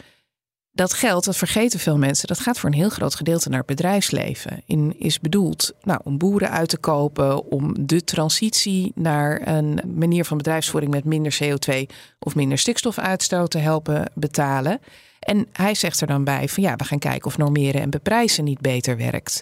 Dat 0.71 0.93
geld, 0.93 1.25
dat 1.25 1.35
vergeten 1.35 1.79
veel 1.79 1.97
mensen, 1.97 2.27
dat 2.27 2.39
gaat 2.39 2.59
voor 2.59 2.69
een 2.69 2.75
heel 2.75 2.89
groot 2.89 3.15
gedeelte 3.15 3.49
naar 3.49 3.57
het 3.57 3.67
bedrijfsleven. 3.67 4.61
In, 4.65 4.99
is 4.99 5.19
bedoeld 5.19 5.73
nou, 5.81 5.99
om 6.03 6.17
boeren 6.17 6.51
uit 6.51 6.69
te 6.69 6.77
kopen, 6.77 7.45
om 7.45 7.87
de 7.87 8.03
transitie 8.03 8.91
naar 8.95 9.47
een 9.47 9.81
manier 9.95 10.25
van 10.25 10.37
bedrijfsvoering 10.37 10.91
met 10.91 11.05
minder 11.05 11.37
CO2 11.43 11.73
of 12.19 12.35
minder 12.35 12.57
stikstofuitstoot 12.57 13.51
te 13.51 13.57
helpen 13.57 14.11
betalen. 14.13 14.79
En 15.19 15.47
hij 15.51 15.75
zegt 15.75 16.01
er 16.01 16.07
dan 16.07 16.23
bij 16.23 16.49
van 16.49 16.63
ja, 16.63 16.75
we 16.75 16.83
gaan 16.83 16.99
kijken 16.99 17.27
of 17.27 17.37
normeren 17.37 17.81
en 17.81 17.89
beprijzen 17.89 18.43
niet 18.43 18.61
beter 18.61 18.97
werkt. 18.97 19.41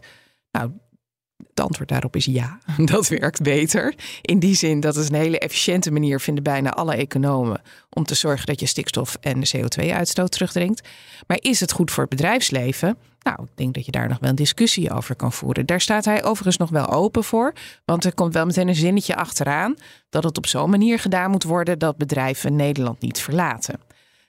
Nou, 0.51 0.71
het 1.37 1.59
antwoord 1.59 1.89
daarop 1.89 2.15
is 2.15 2.25
ja, 2.25 2.59
dat 2.93 3.07
werkt 3.07 3.41
beter. 3.41 3.95
In 4.21 4.39
die 4.39 4.55
zin 4.55 4.79
dat 4.79 4.95
het 4.95 5.09
een 5.09 5.15
hele 5.15 5.39
efficiënte 5.39 5.91
manier 5.91 6.19
vinden 6.19 6.43
bijna 6.43 6.73
alle 6.73 6.95
economen 6.95 7.61
om 7.89 8.03
te 8.03 8.15
zorgen 8.15 8.45
dat 8.45 8.59
je 8.59 8.65
stikstof 8.65 9.17
en 9.21 9.39
de 9.39 9.51
CO2-uitstoot 9.57 10.31
terugdringt. 10.31 10.87
Maar 11.27 11.37
is 11.41 11.59
het 11.59 11.71
goed 11.71 11.91
voor 11.91 12.03
het 12.03 12.11
bedrijfsleven? 12.11 12.97
Nou, 13.19 13.43
ik 13.43 13.57
denk 13.57 13.73
dat 13.73 13.85
je 13.85 13.91
daar 13.91 14.07
nog 14.07 14.19
wel 14.19 14.29
een 14.29 14.35
discussie 14.35 14.91
over 14.91 15.15
kan 15.15 15.31
voeren. 15.31 15.65
Daar 15.65 15.81
staat 15.81 16.05
hij 16.05 16.23
overigens 16.23 16.57
nog 16.57 16.69
wel 16.69 16.89
open 16.89 17.23
voor, 17.23 17.53
want 17.85 18.05
er 18.05 18.13
komt 18.13 18.33
wel 18.33 18.45
meteen 18.45 18.67
een 18.67 18.75
zinnetje 18.75 19.15
achteraan 19.15 19.75
dat 20.09 20.23
het 20.23 20.37
op 20.37 20.45
zo'n 20.47 20.69
manier 20.69 20.99
gedaan 20.99 21.31
moet 21.31 21.43
worden 21.43 21.79
dat 21.79 21.97
bedrijven 21.97 22.55
Nederland 22.55 23.01
niet 23.01 23.19
verlaten. 23.19 23.79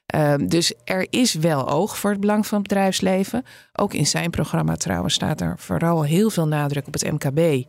Ehm, 0.07 0.47
dus 0.47 0.75
er 0.85 1.07
is 1.11 1.35
wel 1.35 1.69
oog 1.69 1.99
voor 1.99 2.11
het 2.11 2.21
belang 2.21 2.47
van 2.47 2.59
het 2.59 2.69
bedrijfsleven. 2.69 3.45
Ook 3.73 3.95
in 3.95 4.07
zijn 4.07 4.31
programma 4.31 4.77
trouwens 4.77 5.14
staat 5.14 5.40
er 5.40 5.55
vooral 5.59 6.03
heel 6.03 6.31
veel 6.31 6.47
nadruk 6.47 6.87
op 6.87 6.92
het 6.92 7.12
MKB. 7.12 7.66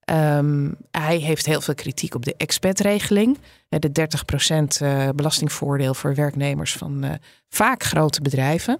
Ehm, 0.00 0.70
hij 0.90 1.16
heeft 1.16 1.46
heel 1.46 1.60
veel 1.60 1.74
kritiek 1.74 2.14
op 2.14 2.24
de 2.24 2.34
expatregeling. 2.36 3.38
De 3.68 3.92
30% 3.92 4.80
uh, 4.82 5.08
belastingvoordeel 5.14 5.94
voor 5.94 6.14
werknemers 6.14 6.72
van 6.72 7.04
uh, 7.04 7.10
vaak 7.48 7.82
grote 7.82 8.20
bedrijven. 8.20 8.78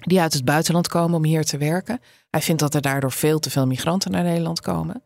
Die 0.00 0.20
uit 0.20 0.32
het 0.32 0.44
buitenland 0.44 0.88
komen 0.88 1.16
om 1.16 1.24
hier 1.24 1.44
te 1.44 1.58
werken. 1.58 2.00
Hij 2.30 2.42
vindt 2.42 2.60
dat 2.60 2.74
er 2.74 2.80
daardoor 2.80 3.12
veel 3.12 3.38
te 3.38 3.50
veel 3.50 3.66
migranten 3.66 4.10
naar 4.10 4.22
Nederland 4.22 4.60
komen. 4.60 5.02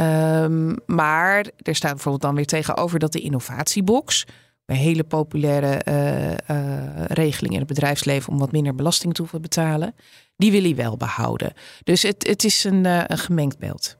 Um, 0.00 0.76
maar 0.86 1.46
er 1.62 1.74
staat 1.74 1.92
bijvoorbeeld 1.92 2.22
dan 2.22 2.34
weer 2.34 2.46
tegenover 2.46 2.98
dat 2.98 3.12
de 3.12 3.20
innovatiebox, 3.20 4.26
een 4.66 4.76
hele 4.76 5.04
populaire 5.04 5.82
uh, 5.88 6.30
uh, 6.30 7.04
regeling 7.04 7.52
in 7.52 7.58
het 7.58 7.68
bedrijfsleven 7.68 8.32
om 8.32 8.38
wat 8.38 8.52
minder 8.52 8.74
belasting 8.74 9.14
te 9.14 9.40
betalen, 9.40 9.94
die 10.36 10.50
wil 10.50 10.62
hij 10.62 10.74
wel 10.74 10.96
behouden. 10.96 11.52
Dus 11.82 12.02
het, 12.02 12.26
het 12.26 12.44
is 12.44 12.64
een, 12.64 12.84
uh, 12.84 13.02
een 13.06 13.18
gemengd 13.18 13.58
beeld. 13.58 13.96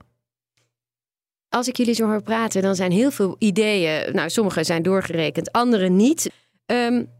Als 1.49 1.69
ik 1.69 1.77
jullie 1.77 1.95
zo 1.95 2.07
hoor 2.07 2.23
praten, 2.23 2.63
dan 2.63 2.75
zijn 2.75 2.93
heel 2.93 3.11
veel 3.11 3.37
ideeën. 3.39 4.15
Nou, 4.15 4.31
sommige 4.31 4.65
zijn 4.65 4.83
doorgerekend, 4.83 5.53
andere 5.53 5.89
niet. 5.89 6.31
Um, 6.67 7.11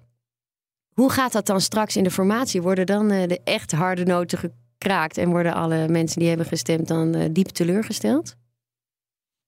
hoe 0.95 1.11
gaat 1.11 1.33
dat 1.33 1.47
dan 1.47 1.61
straks 1.61 1.97
in 1.97 2.05
de 2.05 2.11
formatie? 2.11 2.63
Worden 2.63 2.87
dan 2.87 3.09
de 3.09 3.41
echt 3.45 3.73
harde 3.73 4.05
noten 4.05 4.39
gekraakt 4.39 5.19
en 5.19 5.31
worden 5.31 5.55
alle 5.55 5.89
mensen 5.89 6.19
die 6.19 6.29
hebben 6.29 6.47
gestemd 6.47 6.89
dan 6.89 7.33
diep 7.33 7.49
teleurgesteld? 7.49 8.37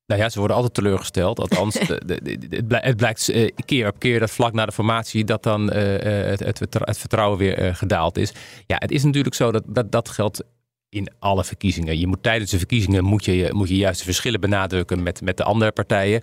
Nou 0.07 0.21
ja, 0.21 0.29
ze 0.29 0.39
worden 0.39 0.57
altijd 0.57 0.75
teleurgesteld. 0.75 1.41
Althans, 1.41 1.75
de, 1.89 2.01
de, 2.23 2.39
de, 2.49 2.65
het 2.69 2.97
blijkt 2.97 3.29
uh, 3.29 3.51
keer 3.65 3.89
op 3.89 3.99
keer 3.99 4.21
dat 4.21 4.31
vlak 4.31 4.53
na 4.53 4.67
de 4.67 4.73
formatie 4.73 5.25
dat 5.25 5.43
dan 5.43 5.63
uh, 5.63 5.83
het, 6.03 6.41
het, 6.41 6.59
het, 6.59 6.99
vertrouwen 6.99 7.39
weer 7.39 7.63
uh, 7.63 7.75
gedaald 7.75 8.19
is. 8.19 8.33
Ja, 8.67 8.77
het 8.79 8.91
is 8.91 9.05
natuurlijk 9.05 9.35
zo 9.35 9.53
dat 9.53 9.63
dat, 9.67 9.93
dat 9.93 10.09
geldt 10.09 10.43
in 10.89 11.13
alle 11.19 11.45
verkiezingen. 11.45 11.99
Je 11.99 12.07
moet 12.07 12.23
tijdens 12.23 12.51
de 12.51 12.59
verkiezingen 12.59 13.05
moet 13.05 13.25
je, 13.25 13.49
moet 13.53 13.69
je 13.69 13.77
juist 13.77 13.99
de 13.99 14.05
verschillen 14.05 14.41
benadrukken 14.41 15.03
met, 15.03 15.21
met 15.21 15.37
de 15.37 15.45
andere 15.45 15.73
partijen. 15.73 16.23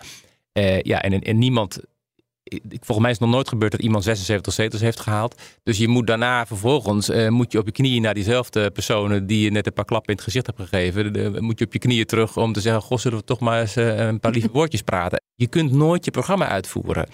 ja, 0.82 1.02
en, 1.02 1.22
en 1.22 1.38
niemand 1.38 1.80
volgens 2.70 3.00
mij 3.00 3.10
is 3.10 3.18
het 3.18 3.26
nog 3.26 3.36
nooit 3.36 3.48
gebeurd 3.48 3.72
dat 3.72 3.82
iemand 3.82 4.04
76 4.04 4.54
zetels 4.54 4.82
heeft 4.82 5.00
gehaald. 5.00 5.42
Dus 5.64 5.78
je 5.78 5.88
moet 5.88 6.08
daarna 6.08 6.46
vervolgens 6.46 7.10
uh, 7.10 7.30
moet 7.30 7.52
je 7.52 7.60
op 7.60 7.66
je 7.66 7.72
knieën 7.72 8.02
naar 8.02 8.14
diezelfde 8.14 8.72
personen 8.72 9.28
die 9.28 9.44
je 9.44 9.52
net 9.52 9.66
een 9.66 9.74
paar 9.74 9.86
klappen 9.86 10.10
in 10.10 10.16
het 10.16 10.24
gezicht 10.24 10.46
hebt 10.46 10.60
gegeven. 10.60 11.44
Moet 11.44 11.60
je 11.60 11.66
op 11.66 11.74
je 11.74 11.80
knieën 11.80 12.06
terug 12.06 12.38
om 12.38 12.54
te 12.54 12.62
zeggen: 12.62 12.82
Goh, 12.82 12.98
zullen 12.98 13.18
we 13.18 13.24
toch 13.24 13.40
maar 13.40 13.62
eens 13.62 13.78
uh, 13.78 13.98
een 13.98 14.20
paar 14.20 14.32
lieve 14.32 14.50
woordjes 14.58 14.82
praten. 14.82 15.22
Je 15.36 15.48
kunt 15.48 15.72
nooit 15.72 16.06
je 16.06 16.12
programma 16.12 16.48
uitvoeren. 16.48 17.08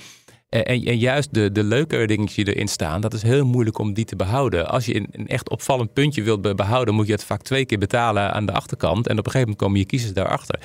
En, 0.50 0.98
juist 0.98 1.34
de, 1.34 1.52
de 1.52 1.64
leuke 1.64 2.08
dingetjes 2.08 2.46
die 2.46 2.54
erin 2.54 2.68
staan, 2.68 3.02
dat 3.02 3.14
is 3.14 3.22
heel 3.22 3.46
moeilijk 3.46 3.78
om 3.78 3.94
die 3.94 4.06
te 4.06 4.16
behouden. 4.16 4.70
Als 4.70 4.86
je 4.86 4.96
een, 4.96 5.28
echt 5.28 5.50
opvallend 5.50 5.94
puntje 5.94 6.24
wilt 6.24 6.56
behouden, 6.56 6.94
moet 6.94 7.08
je 7.08 7.12
het 7.12 7.24
vaak 7.24 7.42
twee 7.42 7.66
keer 7.66 7.78
betalen 7.78 8.34
aan 8.34 8.46
de 8.46 8.52
achterkant. 8.52 9.08
En 9.08 9.20
op 9.20 9.26
een 9.26 9.32
gegeven 9.32 9.40
moment 9.40 9.58
komen 9.58 9.80
je 9.80 9.86
kiezers 9.86 10.14
daarachter. 10.14 10.60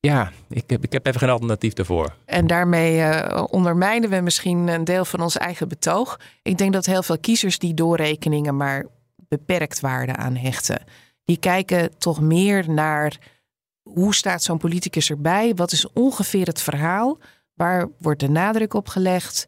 Ja, 0.00 0.32
ik 0.48 0.64
heb, 0.66 0.84
ik 0.84 0.92
heb 0.92 1.06
even 1.06 1.20
geen 1.20 1.30
alternatief 1.30 1.72
daarvoor. 1.72 2.14
En 2.24 2.46
daarmee 2.46 2.98
uh, 2.98 3.44
ondermijnen 3.50 4.10
we 4.10 4.20
misschien 4.20 4.68
een 4.68 4.84
deel 4.84 5.04
van 5.04 5.20
ons 5.20 5.36
eigen 5.36 5.68
betoog. 5.68 6.20
Ik 6.42 6.58
denk 6.58 6.72
dat 6.72 6.86
heel 6.86 7.02
veel 7.02 7.18
kiezers 7.18 7.58
die 7.58 7.74
doorrekeningen 7.74 8.56
maar 8.56 8.86
beperkt 9.28 9.80
waarde 9.80 10.16
aan 10.16 10.36
hechten. 10.36 10.82
Die 11.24 11.38
kijken 11.38 11.98
toch 11.98 12.20
meer 12.20 12.70
naar 12.70 13.18
hoe 13.82 14.14
staat 14.14 14.42
zo'n 14.42 14.58
politicus 14.58 15.10
erbij? 15.10 15.54
Wat 15.54 15.72
is 15.72 15.92
ongeveer 15.92 16.46
het 16.46 16.62
verhaal? 16.62 17.18
Waar 17.58 17.88
wordt 17.98 18.20
de 18.20 18.28
nadruk 18.28 18.74
op 18.74 18.88
gelegd? 18.88 19.46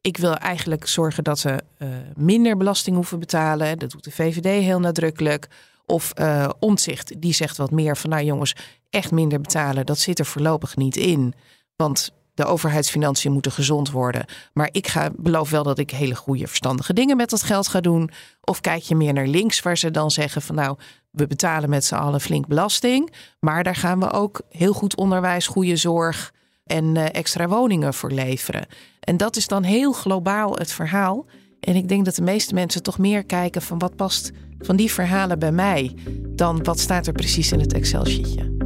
Ik 0.00 0.16
wil 0.16 0.34
eigenlijk 0.34 0.86
zorgen 0.86 1.24
dat 1.24 1.38
ze 1.38 1.62
uh, 1.78 1.88
minder 2.16 2.56
belasting 2.56 2.96
hoeven 2.96 3.18
betalen. 3.18 3.78
Dat 3.78 3.90
doet 3.90 4.04
de 4.04 4.10
VVD 4.10 4.62
heel 4.62 4.80
nadrukkelijk. 4.80 5.48
Of 5.86 6.12
uh, 6.20 6.48
Omtzigt, 6.58 7.20
die 7.20 7.32
zegt 7.32 7.56
wat 7.56 7.70
meer 7.70 7.96
van, 7.96 8.10
nou 8.10 8.24
jongens, 8.24 8.54
echt 8.90 9.10
minder 9.10 9.40
betalen, 9.40 9.86
dat 9.86 9.98
zit 9.98 10.18
er 10.18 10.24
voorlopig 10.24 10.76
niet 10.76 10.96
in. 10.96 11.34
Want 11.76 12.12
de 12.34 12.44
overheidsfinanciën 12.44 13.32
moeten 13.32 13.52
gezond 13.52 13.90
worden. 13.90 14.24
Maar 14.52 14.68
ik 14.72 14.86
ga, 14.86 15.10
beloof 15.16 15.50
wel 15.50 15.62
dat 15.62 15.78
ik 15.78 15.90
hele 15.90 16.14
goede, 16.14 16.46
verstandige 16.46 16.92
dingen 16.92 17.16
met 17.16 17.30
dat 17.30 17.42
geld 17.42 17.68
ga 17.68 17.80
doen. 17.80 18.10
Of 18.40 18.60
kijk 18.60 18.82
je 18.82 18.94
meer 18.94 19.12
naar 19.12 19.26
links, 19.26 19.60
waar 19.60 19.78
ze 19.78 19.90
dan 19.90 20.10
zeggen 20.10 20.42
van 20.42 20.54
nou, 20.54 20.78
we 21.10 21.26
betalen 21.26 21.70
met 21.70 21.84
z'n 21.84 21.94
allen 21.94 22.20
flink 22.20 22.46
belasting. 22.46 23.12
Maar 23.40 23.62
daar 23.62 23.76
gaan 23.76 24.00
we 24.00 24.10
ook 24.10 24.40
heel 24.50 24.72
goed 24.72 24.96
onderwijs, 24.96 25.46
goede 25.46 25.76
zorg 25.76 26.32
en 26.64 26.84
uh, 26.84 27.04
extra 27.12 27.48
woningen 27.48 27.94
voor 27.94 28.10
leveren. 28.10 28.66
En 29.00 29.16
dat 29.16 29.36
is 29.36 29.46
dan 29.46 29.62
heel 29.62 29.92
globaal 29.92 30.56
het 30.56 30.72
verhaal. 30.72 31.26
En 31.60 31.76
ik 31.76 31.88
denk 31.88 32.04
dat 32.04 32.14
de 32.14 32.22
meeste 32.22 32.54
mensen 32.54 32.82
toch 32.82 32.98
meer 32.98 33.24
kijken 33.24 33.62
van 33.62 33.78
wat 33.78 33.96
past 33.96 34.30
van 34.58 34.76
die 34.76 34.92
verhalen 34.92 35.38
bij 35.38 35.52
mij 35.52 35.94
dan 36.30 36.62
wat 36.62 36.78
staat 36.78 37.06
er 37.06 37.12
precies 37.12 37.52
in 37.52 37.60
het 37.60 37.72
Excel-sheetje. 37.72 38.56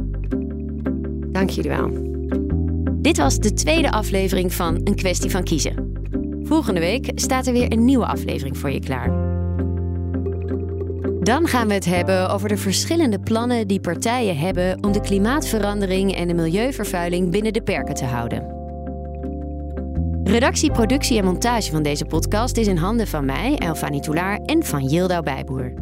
Dank 1.31 1.49
jullie 1.49 1.69
wel. 1.69 1.89
Dit 3.01 3.17
was 3.17 3.37
de 3.37 3.53
tweede 3.53 3.91
aflevering 3.91 4.53
van 4.53 4.81
Een 4.83 4.95
kwestie 4.95 5.31
van 5.31 5.43
kiezen. 5.43 5.91
Volgende 6.43 6.79
week 6.79 7.11
staat 7.15 7.47
er 7.47 7.53
weer 7.53 7.71
een 7.71 7.85
nieuwe 7.85 8.05
aflevering 8.05 8.57
voor 8.57 8.71
je 8.71 8.79
klaar. 8.79 9.28
Dan 11.29 11.47
gaan 11.47 11.67
we 11.67 11.73
het 11.73 11.85
hebben 11.85 12.29
over 12.29 12.49
de 12.49 12.57
verschillende 12.57 13.19
plannen 13.19 13.67
die 13.67 13.79
partijen 13.79 14.37
hebben 14.37 14.83
om 14.83 14.91
de 14.91 15.01
klimaatverandering 15.01 16.15
en 16.15 16.27
de 16.27 16.33
milieuvervuiling 16.33 17.31
binnen 17.31 17.53
de 17.53 17.61
perken 17.61 17.95
te 17.95 18.05
houden. 18.05 18.47
Redactie, 20.23 20.71
productie 20.71 21.17
en 21.17 21.25
montage 21.25 21.71
van 21.71 21.83
deze 21.83 22.05
podcast 22.05 22.57
is 22.57 22.67
in 22.67 22.77
handen 22.77 23.07
van 23.07 23.25
mij, 23.25 23.55
Elfanie 23.57 24.01
Toulaar 24.01 24.39
en 24.45 24.63
van 24.65 24.83
Yildau 24.85 25.23
Bijboer. 25.23 25.73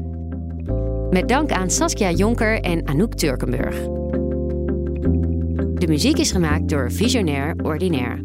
Met 1.10 1.27
dank 1.27 1.51
aan 1.51 1.69
Saskia 1.69 2.12
Jonker 2.12 2.62
en 2.62 2.88
Anouk 2.88 3.13
Turkenburg. 3.13 3.75
De 5.73 5.88
muziek 5.88 6.17
is 6.17 6.31
gemaakt 6.31 6.69
door 6.69 6.91
Visionair 6.91 7.55
Ordinaire. 7.63 8.19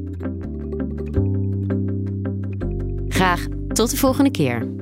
Graag 3.09 3.47
tot 3.69 3.91
de 3.91 3.97
volgende 3.97 4.31
keer. 4.31 4.82